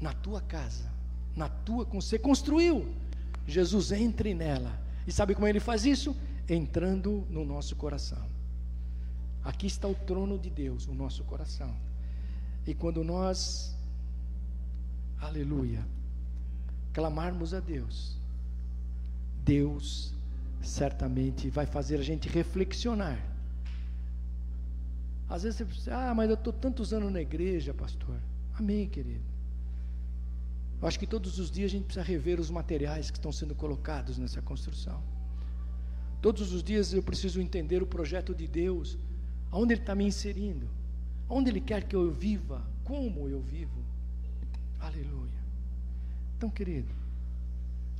[0.00, 0.90] na tua casa,
[1.36, 2.86] na tua, você construiu
[3.50, 4.80] Jesus entre nela.
[5.06, 6.16] E sabe como ele faz isso?
[6.48, 8.24] Entrando no nosso coração.
[9.44, 11.74] Aqui está o trono de Deus, o nosso coração.
[12.66, 13.76] E quando nós,
[15.18, 15.84] aleluia,
[16.92, 18.16] clamarmos a Deus,
[19.44, 20.14] Deus
[20.62, 23.18] certamente vai fazer a gente reflexionar.
[25.28, 28.16] Às vezes você pensa, ah, mas eu estou tantos anos na igreja, pastor.
[28.58, 29.29] Amém, querido.
[30.80, 33.54] Eu acho que todos os dias a gente precisa rever os materiais que estão sendo
[33.54, 35.02] colocados nessa construção.
[36.22, 38.98] Todos os dias eu preciso entender o projeto de Deus,
[39.50, 40.68] aonde Ele está me inserindo,
[41.28, 43.84] onde Ele quer que eu viva, como eu vivo.
[44.78, 45.40] Aleluia.
[46.36, 46.92] Então, querido,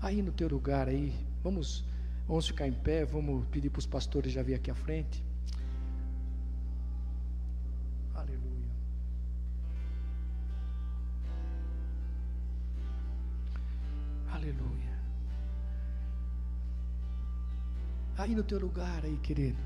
[0.01, 1.12] aí no teu lugar aí,
[1.43, 1.85] vamos,
[2.26, 5.22] vamos ficar em pé, vamos pedir para os pastores já vir aqui à frente.
[18.21, 19.57] Aí no teu lugar aí, querido.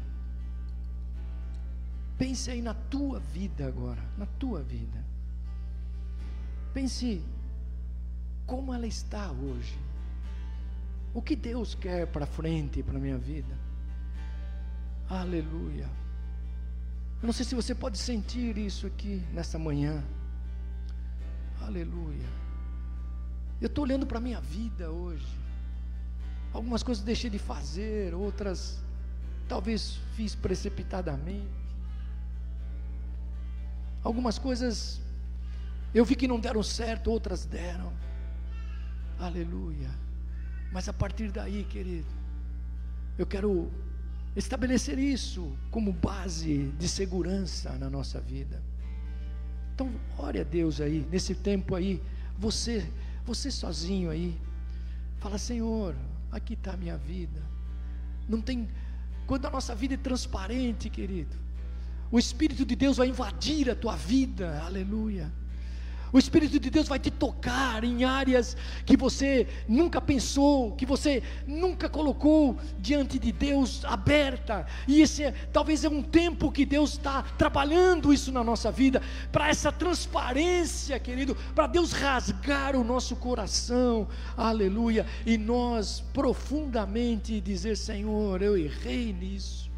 [2.17, 5.05] Pense aí na tua vida agora, na tua vida.
[6.73, 7.21] Pense
[8.47, 9.77] como ela está hoje.
[11.13, 13.59] O que Deus quer para frente para a minha vida.
[15.09, 15.91] Aleluia.
[17.21, 20.01] Eu não sei se você pode sentir isso aqui nessa manhã.
[21.61, 22.29] Aleluia.
[23.61, 25.44] Eu estou olhando para a minha vida hoje.
[26.55, 28.83] Algumas coisas deixei de fazer, outras
[29.49, 31.51] talvez fiz precipitadamente.
[34.03, 35.01] Algumas coisas
[35.93, 37.93] eu vi que não deram certo, outras deram.
[39.19, 39.91] Aleluia.
[40.73, 42.07] Mas a partir daí, querido,
[43.19, 43.71] eu quero
[44.37, 48.63] estabelecer isso como base de segurança na nossa vida.
[49.75, 52.01] Então, ore a Deus aí, nesse tempo aí,
[52.39, 52.89] você
[53.25, 54.39] você sozinho aí,
[55.19, 55.97] fala: Senhor,
[56.37, 57.43] aqui está a minha vida.
[58.29, 58.69] Não tem.
[59.27, 61.37] Quando a nossa vida é transparente, querido,
[62.11, 65.33] o Espírito de Deus vai invadir a tua vida, aleluia.
[66.15, 68.57] O Espírito de Deus vai te tocar em áreas
[68.87, 74.65] que você nunca pensou, que você nunca colocou diante de Deus aberta.
[74.87, 79.03] E esse é, talvez é um tempo que Deus está trabalhando isso na nossa vida,
[79.33, 84.07] para essa transparência, querido, para Deus rasgar o nosso coração,
[84.37, 89.69] aleluia, e nós profundamente dizer: Senhor, eu errei nisso,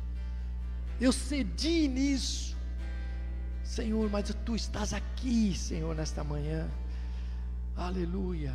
[1.01, 2.56] eu cedi nisso
[3.77, 6.67] Senhor, mas tu estás aqui, Senhor, nesta manhã.
[7.77, 8.55] Aleluia.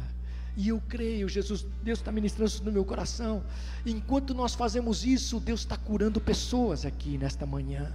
[0.58, 3.44] E eu creio, Jesus, Deus está ministrando isso no meu coração.
[3.86, 7.94] Enquanto nós fazemos isso, Deus está curando pessoas aqui nesta manhã.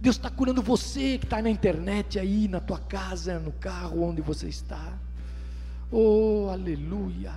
[0.00, 4.20] Deus está curando você que está na internet aí, na tua casa, no carro, onde
[4.20, 4.98] você está.
[5.92, 7.34] Oh, aleluia.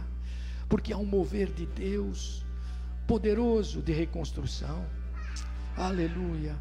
[0.68, 2.44] Porque há um mover de Deus
[3.06, 4.84] poderoso de reconstrução.
[5.78, 6.56] Aleluia.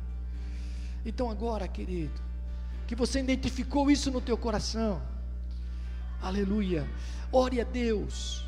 [1.07, 2.34] Então agora, querido,
[2.87, 5.03] que você identificou isso no teu coração.
[6.21, 6.89] Aleluia.
[7.33, 8.45] Ore a Deus.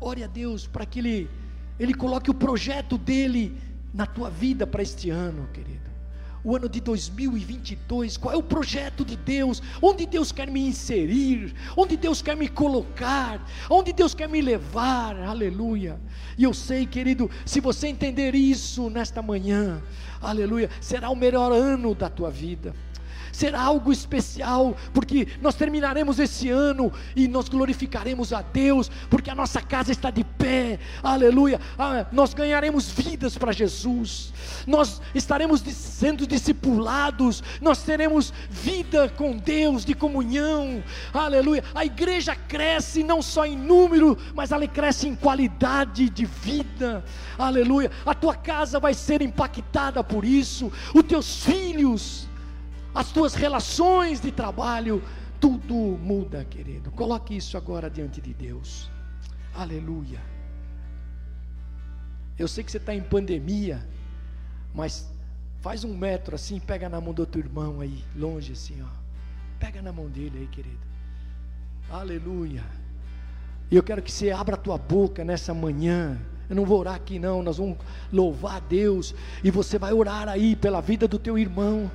[0.00, 1.30] Ore a Deus para que ele
[1.78, 3.56] ele coloque o projeto dele
[3.92, 5.90] na tua vida para este ano, querido.
[6.44, 9.62] O ano de 2022, qual é o projeto de Deus?
[9.80, 11.54] Onde Deus quer me inserir?
[11.76, 13.44] Onde Deus quer me colocar?
[13.70, 15.16] Onde Deus quer me levar?
[15.20, 16.00] Aleluia.
[16.36, 19.80] E eu sei, querido, se você entender isso nesta manhã,
[20.20, 22.74] aleluia, será o melhor ano da tua vida
[23.32, 29.34] será algo especial, porque nós terminaremos esse ano e nós glorificaremos a Deus, porque a
[29.34, 31.60] nossa casa está de pé, aleluia.
[31.78, 34.32] Ah, nós ganharemos vidas para Jesus,
[34.66, 41.64] nós estaremos sendo discipulados, nós teremos vida com Deus, de comunhão, aleluia.
[41.74, 47.02] A igreja cresce não só em número, mas ela cresce em qualidade de vida,
[47.38, 47.90] aleluia.
[48.04, 52.28] A tua casa vai ser impactada por isso, os teus filhos,
[52.94, 55.02] as tuas relações de trabalho,
[55.40, 56.90] tudo muda, querido.
[56.90, 58.90] Coloque isso agora diante de Deus.
[59.54, 60.20] Aleluia.
[62.38, 63.86] Eu sei que você está em pandemia,
[64.74, 65.10] mas
[65.60, 69.02] faz um metro assim, pega na mão do outro irmão aí, longe assim, ó.
[69.58, 70.80] Pega na mão dele aí, querido.
[71.90, 72.64] Aleluia.
[73.70, 76.20] E eu quero que você abra a tua boca nessa manhã.
[76.48, 77.78] Eu não vou orar aqui não, nós vamos
[78.12, 81.90] louvar a Deus e você vai orar aí pela vida do teu irmão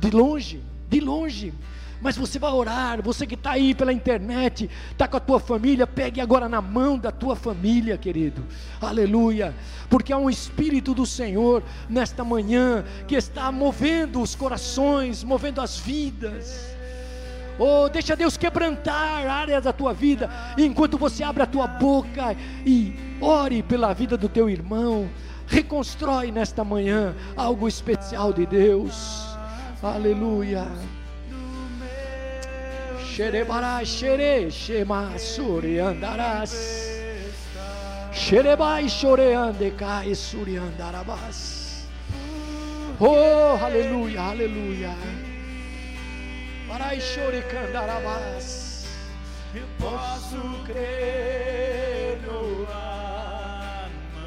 [0.00, 1.52] de longe, de longe.
[2.00, 5.86] Mas você vai orar, você que está aí pela internet, está com a tua família,
[5.86, 8.44] pegue agora na mão da tua família, querido,
[8.80, 9.54] aleluia,
[9.88, 15.78] porque há um Espírito do Senhor nesta manhã que está movendo os corações, movendo as
[15.78, 16.76] vidas.
[17.58, 22.36] Oh, deixa Deus quebrantar áreas da tua vida, enquanto você abre a tua boca
[22.66, 25.08] e ore pela vida do teu irmão,
[25.46, 29.25] reconstrói nesta manhã algo especial de Deus.
[29.94, 30.66] Aleluia.
[33.14, 36.52] Xerebará, xere, xema, suri andarás.
[38.12, 41.86] Xerebai, xoreande, cai, suri andarabás.
[42.98, 44.94] Oh, aleluia, aleluia.
[46.66, 48.86] Parai, chore, candarabás.
[49.54, 54.26] Eu posso crer no amanhã,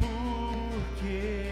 [0.00, 1.49] porque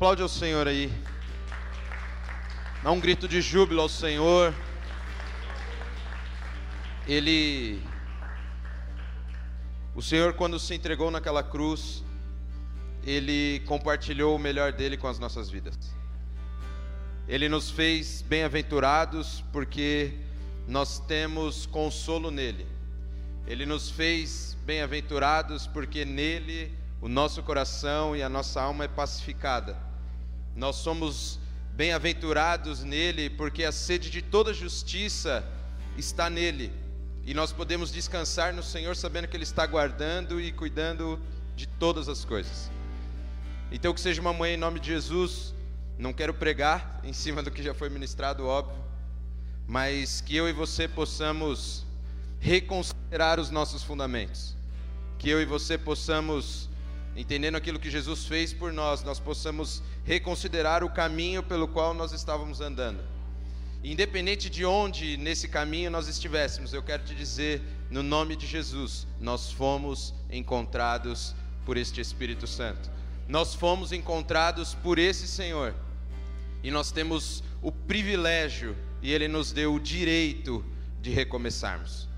[0.00, 0.90] Aplaude ao Senhor aí.
[2.82, 4.54] Dá um grito de júbilo ao Senhor.
[7.06, 7.82] Ele.
[9.94, 12.02] O Senhor, quando se entregou naquela cruz,
[13.04, 15.76] Ele compartilhou o melhor dele com as nossas vidas.
[17.28, 20.14] Ele nos fez bem-aventurados porque
[20.66, 22.66] nós temos consolo nele.
[23.46, 29.89] Ele nos fez bem-aventurados porque nele o nosso coração e a nossa alma é pacificada.
[30.54, 31.38] Nós somos
[31.74, 35.44] bem-aventurados nele porque a sede de toda justiça
[35.96, 36.72] está nele.
[37.24, 41.20] E nós podemos descansar no Senhor sabendo que ele está guardando e cuidando
[41.54, 42.70] de todas as coisas.
[43.70, 45.54] Então que seja uma manhã em nome de Jesus.
[45.98, 48.82] Não quero pregar em cima do que já foi ministrado, óbvio,
[49.66, 51.84] mas que eu e você possamos
[52.40, 54.56] reconsiderar os nossos fundamentos.
[55.18, 56.69] Que eu e você possamos,
[57.16, 62.12] entendendo aquilo que Jesus fez por nós, nós possamos reconsiderar o caminho pelo qual nós
[62.12, 63.02] estávamos andando.
[63.82, 69.06] Independente de onde nesse caminho nós estivéssemos, eu quero te dizer, no nome de Jesus,
[69.18, 71.34] nós fomos encontrados
[71.64, 72.90] por este Espírito Santo.
[73.26, 75.74] Nós fomos encontrados por esse Senhor.
[76.62, 80.64] E nós temos o privilégio e ele nos deu o direito
[81.00, 82.08] de recomeçarmos.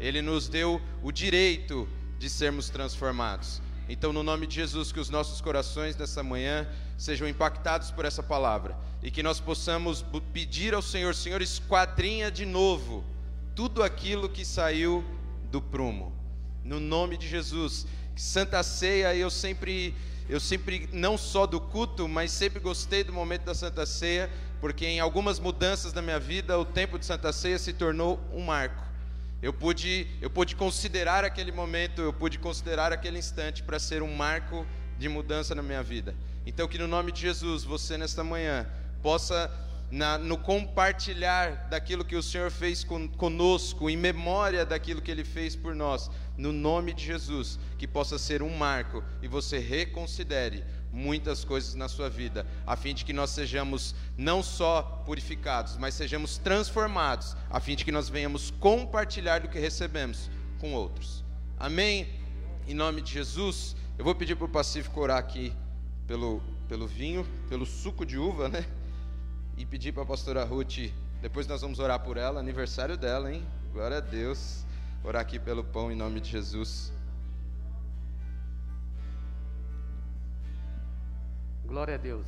[0.00, 1.86] Ele nos deu o direito
[2.18, 3.60] de sermos transformados.
[3.88, 8.22] Então, no nome de Jesus, que os nossos corações nessa manhã sejam impactados por essa
[8.22, 13.04] palavra e que nós possamos pedir ao Senhor, Senhor, esquadrinha de novo
[13.54, 15.04] tudo aquilo que saiu
[15.50, 16.12] do prumo.
[16.64, 17.86] No nome de Jesus,
[18.16, 19.94] Santa Ceia, eu sempre
[20.28, 24.30] eu sempre não só do culto, mas sempre gostei do momento da Santa Ceia,
[24.60, 28.40] porque em algumas mudanças da minha vida, o tempo de Santa Ceia se tornou um
[28.40, 28.91] marco.
[29.42, 34.14] Eu pude, eu pude considerar aquele momento, eu pude considerar aquele instante para ser um
[34.14, 34.64] marco
[34.96, 36.14] de mudança na minha vida.
[36.46, 38.66] Então, que no nome de Jesus, você nesta manhã
[39.02, 39.50] possa
[39.90, 45.24] na, no compartilhar daquilo que o Senhor fez con, conosco, em memória daquilo que Ele
[45.24, 46.08] fez por nós,
[46.38, 51.88] no nome de Jesus, que possa ser um marco e você reconsidere muitas coisas na
[51.88, 57.58] sua vida, a fim de que nós sejamos não só purificados, mas sejamos transformados, a
[57.60, 61.24] fim de que nós venhamos compartilhar do que recebemos com outros.
[61.58, 62.08] Amém?
[62.68, 65.52] Em nome de Jesus, eu vou pedir para o Pacífico orar aqui
[66.06, 68.64] pelo, pelo vinho, pelo suco de uva, né?
[69.56, 70.90] e pedir para a pastora Ruth,
[71.20, 73.46] depois nós vamos orar por ela, aniversário dela, hein?
[73.72, 74.64] Glória a Deus.
[75.04, 76.92] Orar aqui pelo pão em nome de Jesus.
[81.72, 82.26] Glória a Deus.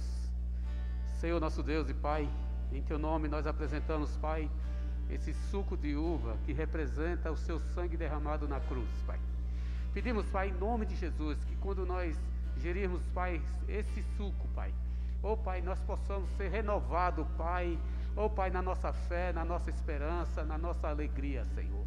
[1.20, 2.26] Senhor nosso Deus e Pai,
[2.72, 4.50] em teu nome nós apresentamos, Pai,
[5.10, 9.18] esse suco de uva que representa o seu sangue derramado na cruz, Pai.
[9.92, 12.16] Pedimos, Pai, em nome de Jesus, que quando nós
[12.56, 13.38] gerirmos, Pai,
[13.68, 14.72] esse suco, Pai,
[15.22, 17.78] Oh Pai, nós possamos ser renovados, Pai.
[18.16, 21.84] Oh Pai, na nossa fé, na nossa esperança, na nossa alegria, Senhor.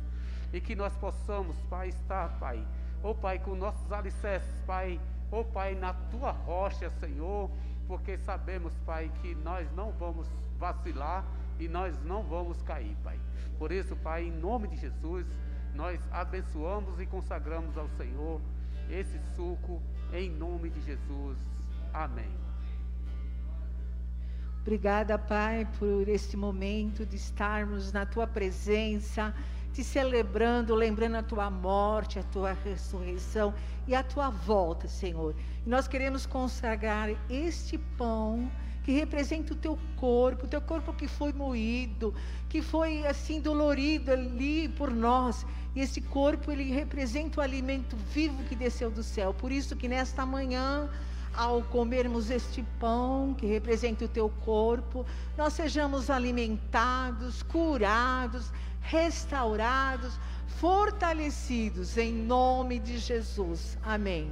[0.54, 2.64] E que nós possamos, Pai, estar, Pai.
[3.02, 5.00] Oh Pai, com nossos alicerces, Pai.
[5.32, 7.50] Oh Pai, na tua rocha, Senhor.
[7.88, 10.28] Porque sabemos, Pai, que nós não vamos
[10.58, 11.26] vacilar
[11.60, 13.20] e nós não vamos cair, Pai.
[13.58, 15.26] Por isso, Pai, em nome de Jesus,
[15.74, 18.42] nós abençoamos e consagramos ao Senhor
[18.90, 19.82] esse suco,
[20.14, 21.38] em nome de Jesus.
[21.94, 22.48] Amém.
[24.62, 29.34] Obrigada, Pai, por este momento de estarmos na tua presença,
[29.78, 33.54] te celebrando, lembrando a tua morte, a tua ressurreição
[33.88, 35.36] e a tua volta, Senhor.
[35.64, 38.52] E nós queremos consagrar este pão
[38.84, 42.12] que representa o teu corpo, o teu corpo que foi moído,
[42.50, 45.46] que foi assim dolorido ali por nós.
[45.76, 49.32] E esse corpo ele representa o alimento vivo que desceu do céu.
[49.32, 50.90] Por isso que nesta manhã
[51.38, 55.06] ao comermos este pão que representa o teu corpo,
[55.38, 58.52] nós sejamos alimentados, curados,
[58.88, 63.78] restaurados, fortalecidos em nome de Jesus.
[63.84, 64.32] Amém.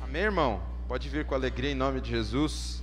[0.00, 0.62] Amém, irmão?
[0.86, 2.82] Pode vir com alegria em nome de Jesus.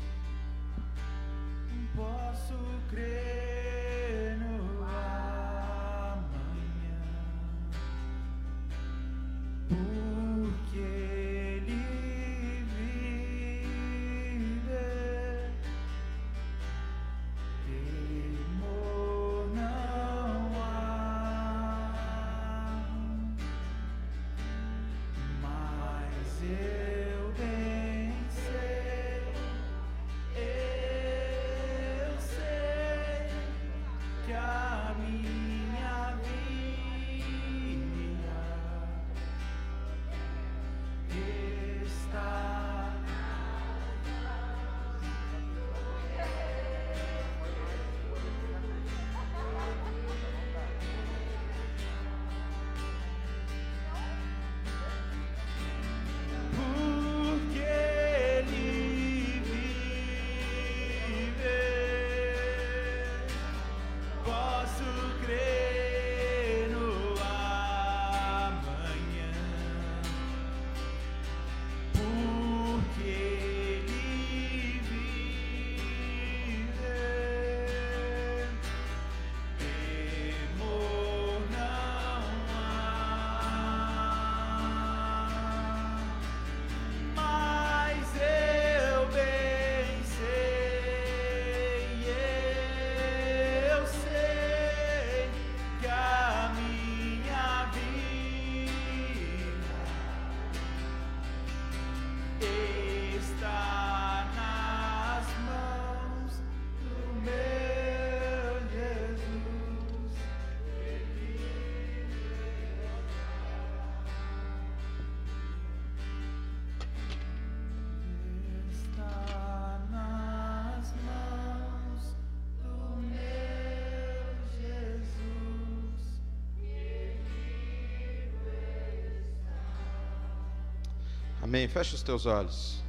[131.74, 132.82] Fecha os teus olhos.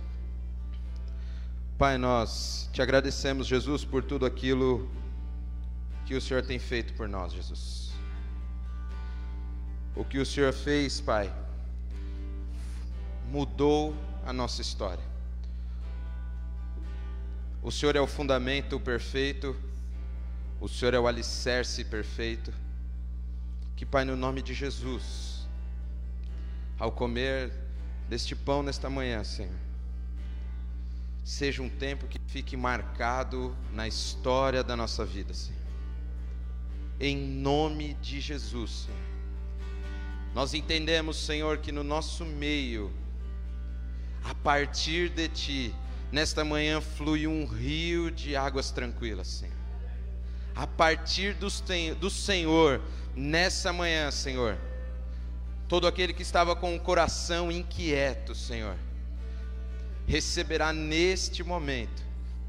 [1.77, 4.91] Pai, nós te agradecemos, Jesus, por tudo aquilo
[6.07, 7.93] que o Senhor tem feito por nós, Jesus.
[9.95, 11.31] O que o Senhor fez, Pai,
[13.31, 13.95] mudou
[14.25, 15.05] a nossa história.
[17.63, 19.55] O Senhor é o fundamento perfeito,
[20.59, 22.51] o Senhor é o alicerce perfeito
[23.77, 25.47] que, Pai, no nome de Jesus,
[26.79, 27.70] ao comer
[28.11, 29.55] deste pão nesta manhã, Senhor,
[31.23, 35.61] seja um tempo que fique marcado na história da nossa vida, Senhor.
[36.99, 39.01] Em nome de Jesus, Senhor.
[40.35, 42.93] Nós entendemos, Senhor, que no nosso meio,
[44.25, 45.75] a partir de Ti,
[46.11, 49.57] nesta manhã flui um rio de águas tranquilas, Senhor.
[50.57, 51.49] A partir do,
[52.11, 52.83] Senhor,
[53.15, 54.59] nessa manhã, Senhor,
[55.71, 58.77] todo aquele que estava com o coração inquieto, Senhor,
[60.05, 62.03] receberá neste momento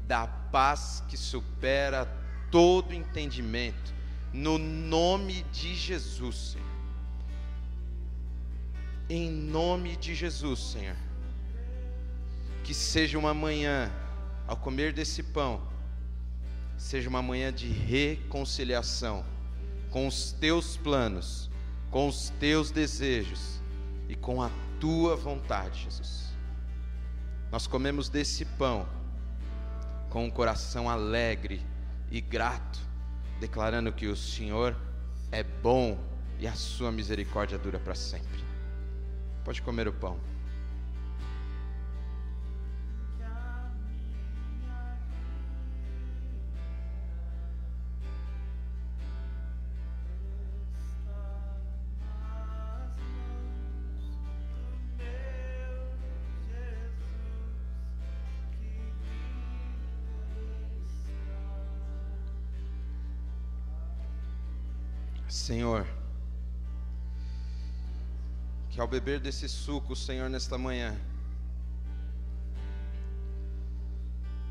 [0.08, 2.04] da paz que supera
[2.50, 3.94] todo entendimento,
[4.32, 6.66] no nome de Jesus, Senhor.
[9.08, 10.96] Em nome de Jesus, Senhor.
[12.64, 13.88] Que seja uma manhã,
[14.48, 15.62] ao comer desse pão,
[16.76, 19.24] seja uma manhã de reconciliação
[19.92, 21.51] com os teus planos,
[21.92, 23.60] com os teus desejos
[24.08, 24.50] e com a
[24.80, 26.32] tua vontade, Jesus.
[27.52, 28.88] Nós comemos desse pão
[30.08, 31.64] com um coração alegre
[32.10, 32.80] e grato,
[33.38, 34.74] declarando que o Senhor
[35.30, 35.98] é bom
[36.38, 38.42] e a sua misericórdia dura para sempre.
[39.44, 40.31] Pode comer o pão.
[68.82, 70.98] Ao beber desse suco, Senhor, nesta manhã,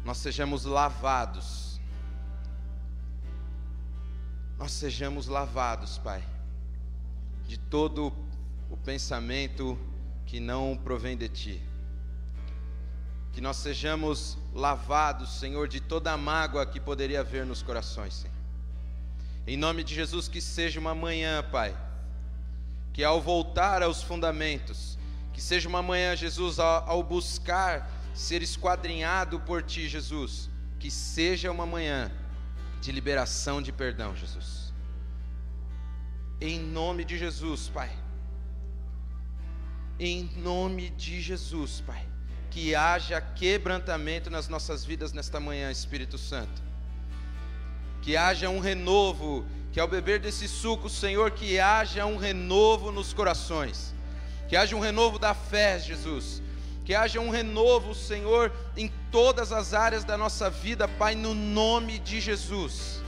[0.05, 1.81] nós sejamos lavados,
[4.57, 6.23] nós sejamos lavados, Pai,
[7.45, 8.13] de todo
[8.69, 9.77] o pensamento
[10.25, 11.61] que não provém de Ti,
[13.33, 18.37] que nós sejamos lavados, Senhor, de toda a mágoa que poderia haver nos corações, Senhor.
[19.45, 21.75] Em nome de Jesus, que seja uma manhã, Pai,
[22.93, 24.97] que ao voltar aos fundamentos,
[25.33, 30.49] que seja uma manhã, Jesus, ao, buscar ser esquadrinhado por Ti, Jesus,
[30.79, 32.11] que seja uma manhã
[32.81, 34.73] de liberação de perdão, Jesus.
[36.39, 37.91] Em nome de Jesus, Pai.
[39.99, 42.05] Em nome de Jesus, Pai.
[42.49, 46.71] Que haja quebrantamento nas nossas vidas nesta manhã, Espírito Santo
[48.01, 53.13] que haja um renovo, que ao beber desse suco, Senhor, que haja um renovo nos
[53.13, 53.93] corações,
[54.49, 56.41] que haja um renovo da fé, Jesus,
[56.83, 61.99] que haja um renovo, Senhor, em todas as áreas da nossa vida, Pai, no nome
[61.99, 63.01] de Jesus.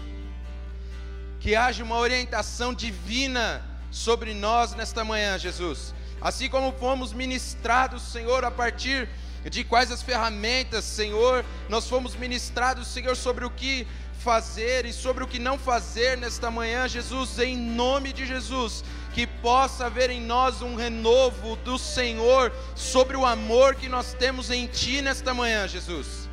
[1.40, 3.62] Que haja uma orientação divina
[3.92, 5.94] sobre nós nesta manhã, Jesus.
[6.22, 9.10] Assim como fomos ministrados, Senhor, a partir
[9.50, 13.86] de quais as ferramentas, Senhor, nós fomos ministrados, Senhor, sobre o que
[14.24, 18.84] fazer e sobre o que não fazer nesta manhã, Jesus, em nome de Jesus,
[19.14, 24.50] que possa haver em nós um renovo do Senhor sobre o amor que nós temos
[24.50, 26.30] em Ti nesta manhã, Jesus.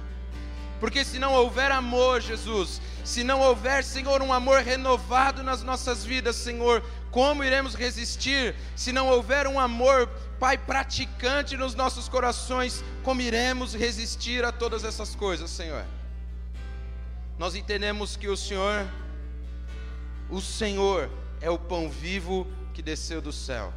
[0.78, 6.04] Porque se não houver amor, Jesus, se não houver, Senhor, um amor renovado nas nossas
[6.04, 8.54] vidas, Senhor, como iremos resistir?
[8.76, 10.08] Se não houver um amor,
[10.38, 15.84] Pai, praticante nos nossos corações, como iremos resistir a todas essas coisas, Senhor?
[17.40, 18.86] Nós entendemos que o Senhor,
[20.28, 21.10] o Senhor
[21.40, 23.72] é o pão vivo que desceu do céu.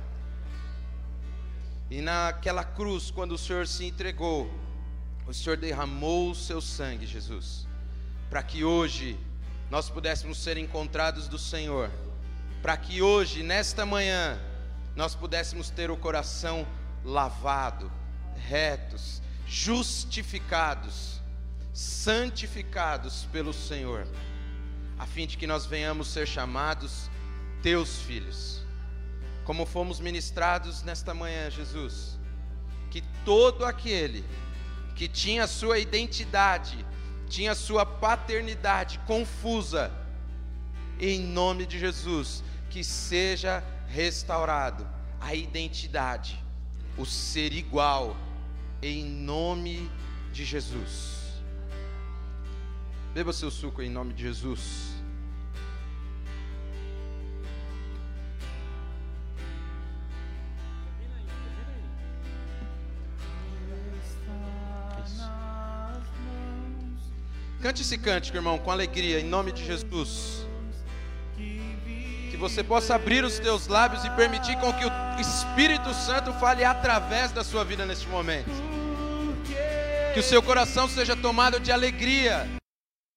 [1.89, 4.51] E naquela cruz, quando o Senhor se entregou,
[5.25, 7.65] o Senhor derramou o seu sangue, Jesus,
[8.29, 9.17] para que hoje
[9.69, 11.89] nós pudéssemos ser encontrados do Senhor,
[12.61, 14.37] para que hoje, nesta manhã,
[14.93, 16.67] nós pudéssemos ter o coração
[17.05, 17.89] lavado,
[18.35, 21.12] retos, justificados
[21.73, 24.07] santificados pelo Senhor,
[24.99, 27.09] a fim de que nós venhamos ser chamados
[27.63, 28.61] teus filhos.
[29.43, 32.19] Como fomos ministrados nesta manhã, Jesus,
[32.91, 34.23] que todo aquele
[34.95, 36.85] que tinha sua identidade,
[37.27, 39.91] tinha sua paternidade confusa,
[40.99, 44.87] em nome de Jesus, que seja restaurado
[45.19, 46.41] a identidade,
[46.95, 48.15] o ser igual,
[48.81, 49.89] em nome
[50.31, 51.22] de Jesus.
[53.13, 54.91] Beba seu suco em nome de Jesus.
[67.61, 70.47] Cante esse cântico, irmão, com alegria, em nome de Jesus.
[71.37, 76.65] Que você possa abrir os teus lábios e permitir com que o Espírito Santo fale
[76.65, 78.49] através da sua vida neste momento.
[80.15, 82.49] Que o seu coração seja tomado de alegria